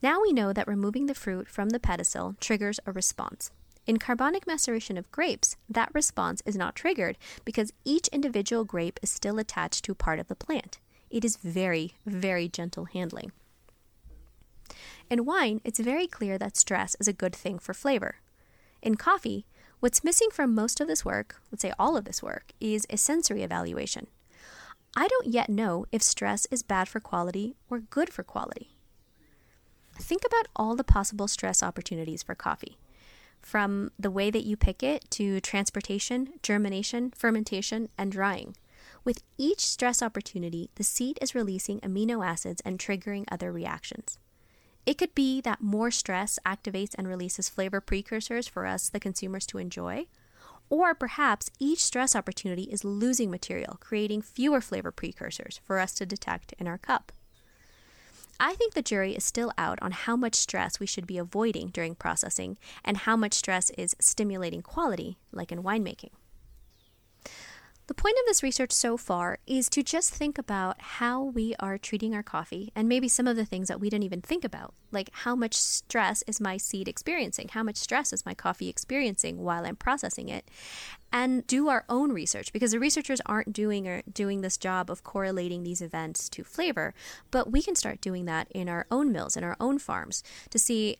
[0.01, 3.51] Now we know that removing the fruit from the pedicel triggers a response.
[3.86, 9.09] In carbonic maceration of grapes, that response is not triggered because each individual grape is
[9.09, 10.80] still attached to part of the plant.
[11.09, 13.32] It is very, very gentle handling.
[15.09, 18.17] In wine, it's very clear that stress is a good thing for flavor.
[18.82, 19.45] In coffee,
[19.80, 22.97] What's missing from most of this work, let's say all of this work, is a
[22.97, 24.07] sensory evaluation.
[24.93, 28.75] I don't yet know if stress is bad for quality or good for quality.
[29.95, 32.77] Think about all the possible stress opportunities for coffee,
[33.41, 38.57] from the way that you pick it to transportation, germination, fermentation, and drying.
[39.05, 44.19] With each stress opportunity, the seed is releasing amino acids and triggering other reactions.
[44.89, 49.45] It could be that more stress activates and releases flavor precursors for us, the consumers,
[49.45, 50.07] to enjoy.
[50.67, 56.07] Or perhaps each stress opportunity is losing material, creating fewer flavor precursors for us to
[56.07, 57.11] detect in our cup.
[58.39, 61.67] I think the jury is still out on how much stress we should be avoiding
[61.67, 66.13] during processing and how much stress is stimulating quality, like in winemaking.
[67.89, 71.79] The point of this research so far is to just think about how we are
[71.79, 74.75] treating our coffee and maybe some of the things that we didn't even think about,
[74.91, 77.47] like how much stress is my seed experiencing?
[77.47, 80.51] How much stress is my coffee experiencing while I'm processing it?
[81.11, 85.03] And do our own research because the researchers aren't doing or doing this job of
[85.03, 86.93] correlating these events to flavor,
[87.31, 90.21] but we can start doing that in our own mills, in our own farms
[90.51, 90.97] to see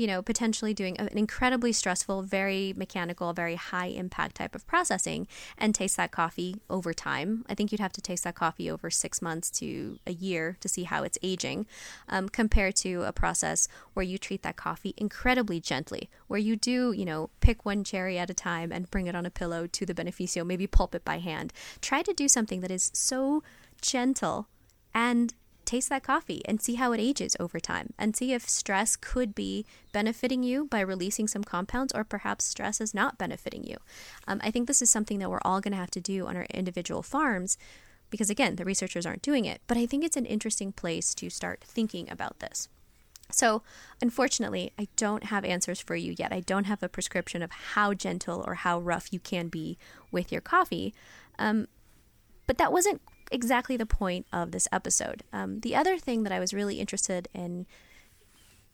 [0.00, 5.28] you know, potentially doing an incredibly stressful, very mechanical, very high impact type of processing
[5.58, 7.44] and taste that coffee over time.
[7.50, 10.70] I think you'd have to taste that coffee over six months to a year to
[10.70, 11.66] see how it's aging,
[12.08, 16.92] um, compared to a process where you treat that coffee incredibly gently, where you do,
[16.92, 19.84] you know, pick one cherry at a time and bring it on a pillow to
[19.84, 21.52] the beneficio, maybe pulp it by hand.
[21.82, 23.42] Try to do something that is so
[23.82, 24.48] gentle
[24.94, 25.34] and
[25.70, 29.34] taste that coffee and see how it ages over time and see if stress could
[29.34, 33.76] be benefiting you by releasing some compounds or perhaps stress is not benefiting you.
[34.26, 36.36] Um, I think this is something that we're all going to have to do on
[36.36, 37.56] our individual farms
[38.10, 39.60] because again, the researchers aren't doing it.
[39.68, 42.68] But I think it's an interesting place to start thinking about this.
[43.32, 43.62] So,
[44.02, 46.32] unfortunately, I don't have answers for you yet.
[46.32, 49.78] I don't have a prescription of how gentle or how rough you can be
[50.10, 50.92] with your coffee.
[51.38, 51.68] Um,
[52.48, 53.00] but that wasn't
[53.30, 55.22] exactly the point of this episode.
[55.32, 57.66] Um, the other thing that I was really interested in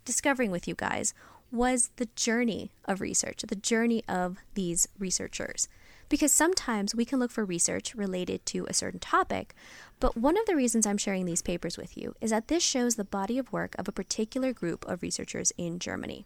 [0.04, 1.14] discovering with you guys
[1.52, 5.68] was the journey of research, the journey of these researchers.
[6.08, 9.54] Because sometimes we can look for research related to a certain topic,
[9.98, 12.94] but one of the reasons I'm sharing these papers with you is that this shows
[12.94, 16.24] the body of work of a particular group of researchers in Germany.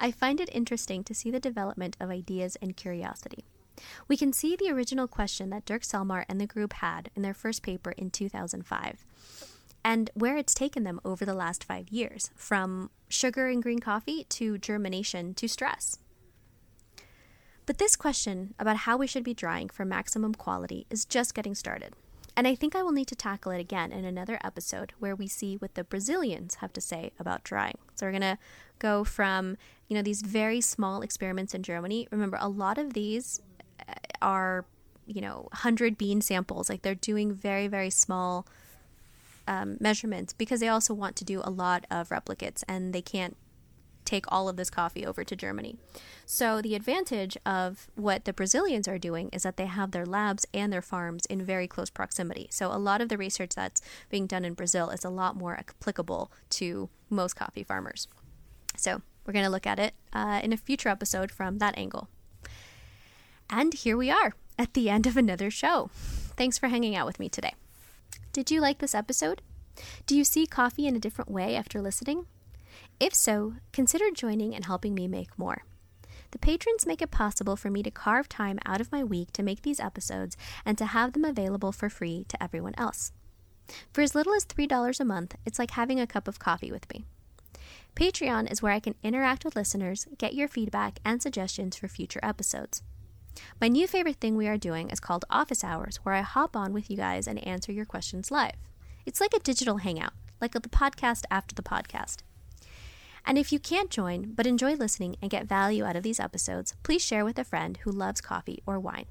[0.00, 3.44] I find it interesting to see the development of ideas and curiosity.
[4.08, 7.34] We can see the original question that Dirk Selmar and the group had in their
[7.34, 9.04] first paper in 2005
[9.86, 14.24] and where it's taken them over the last five years from sugar in green coffee
[14.24, 16.00] to germination to stress.
[17.66, 21.54] But this question about how we should be drying for maximum quality is just getting
[21.54, 21.94] started.
[22.36, 25.28] And I think I will need to tackle it again in another episode where we
[25.28, 27.78] see what the Brazilians have to say about drying.
[27.94, 28.38] So we're going to
[28.80, 29.56] go from,
[29.88, 32.08] you know, these very small experiments in Germany.
[32.10, 33.40] Remember, a lot of these
[34.22, 34.64] are,
[35.06, 36.68] you know, 100 bean samples.
[36.68, 38.46] Like they're doing very, very small
[39.48, 43.36] um, measurements because they also want to do a lot of replicates and they can't
[44.06, 45.76] take all of this coffee over to Germany.
[46.24, 50.46] So, the advantage of what the Brazilians are doing is that they have their labs
[50.54, 52.48] and their farms in very close proximity.
[52.50, 55.56] So, a lot of the research that's being done in Brazil is a lot more
[55.56, 58.08] applicable to most coffee farmers.
[58.76, 62.08] So, we're going to look at it uh, in a future episode from that angle.
[63.48, 65.90] And here we are at the end of another show.
[66.36, 67.54] Thanks for hanging out with me today.
[68.32, 69.42] Did you like this episode?
[70.06, 72.26] Do you see coffee in a different way after listening?
[72.98, 75.64] If so, consider joining and helping me make more.
[76.32, 79.42] The patrons make it possible for me to carve time out of my week to
[79.42, 83.12] make these episodes and to have them available for free to everyone else.
[83.92, 86.88] For as little as $3 a month, it's like having a cup of coffee with
[86.92, 87.04] me.
[87.94, 92.20] Patreon is where I can interact with listeners, get your feedback, and suggestions for future
[92.22, 92.82] episodes.
[93.60, 96.72] My new favorite thing we are doing is called Office Hours, where I hop on
[96.72, 98.56] with you guys and answer your questions live.
[99.04, 102.18] It's like a digital hangout, like the podcast after the podcast.
[103.24, 106.74] And if you can't join but enjoy listening and get value out of these episodes,
[106.82, 109.06] please share with a friend who loves coffee or wine.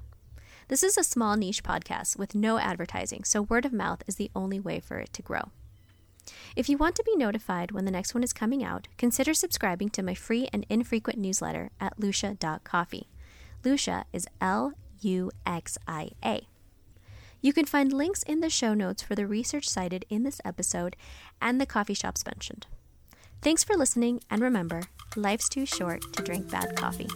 [0.68, 4.30] This is a small niche podcast with no advertising, so word of mouth is the
[4.34, 5.50] only way for it to grow.
[6.56, 9.90] If you want to be notified when the next one is coming out, consider subscribing
[9.90, 13.08] to my free and infrequent newsletter at luxia.coffee.
[13.66, 16.46] Luxia is L U X I A.
[17.40, 20.94] You can find links in the show notes for the research cited in this episode
[21.42, 22.66] and the coffee shops mentioned.
[23.42, 24.84] Thanks for listening, and remember,
[25.16, 27.08] life's too short to drink bad coffee.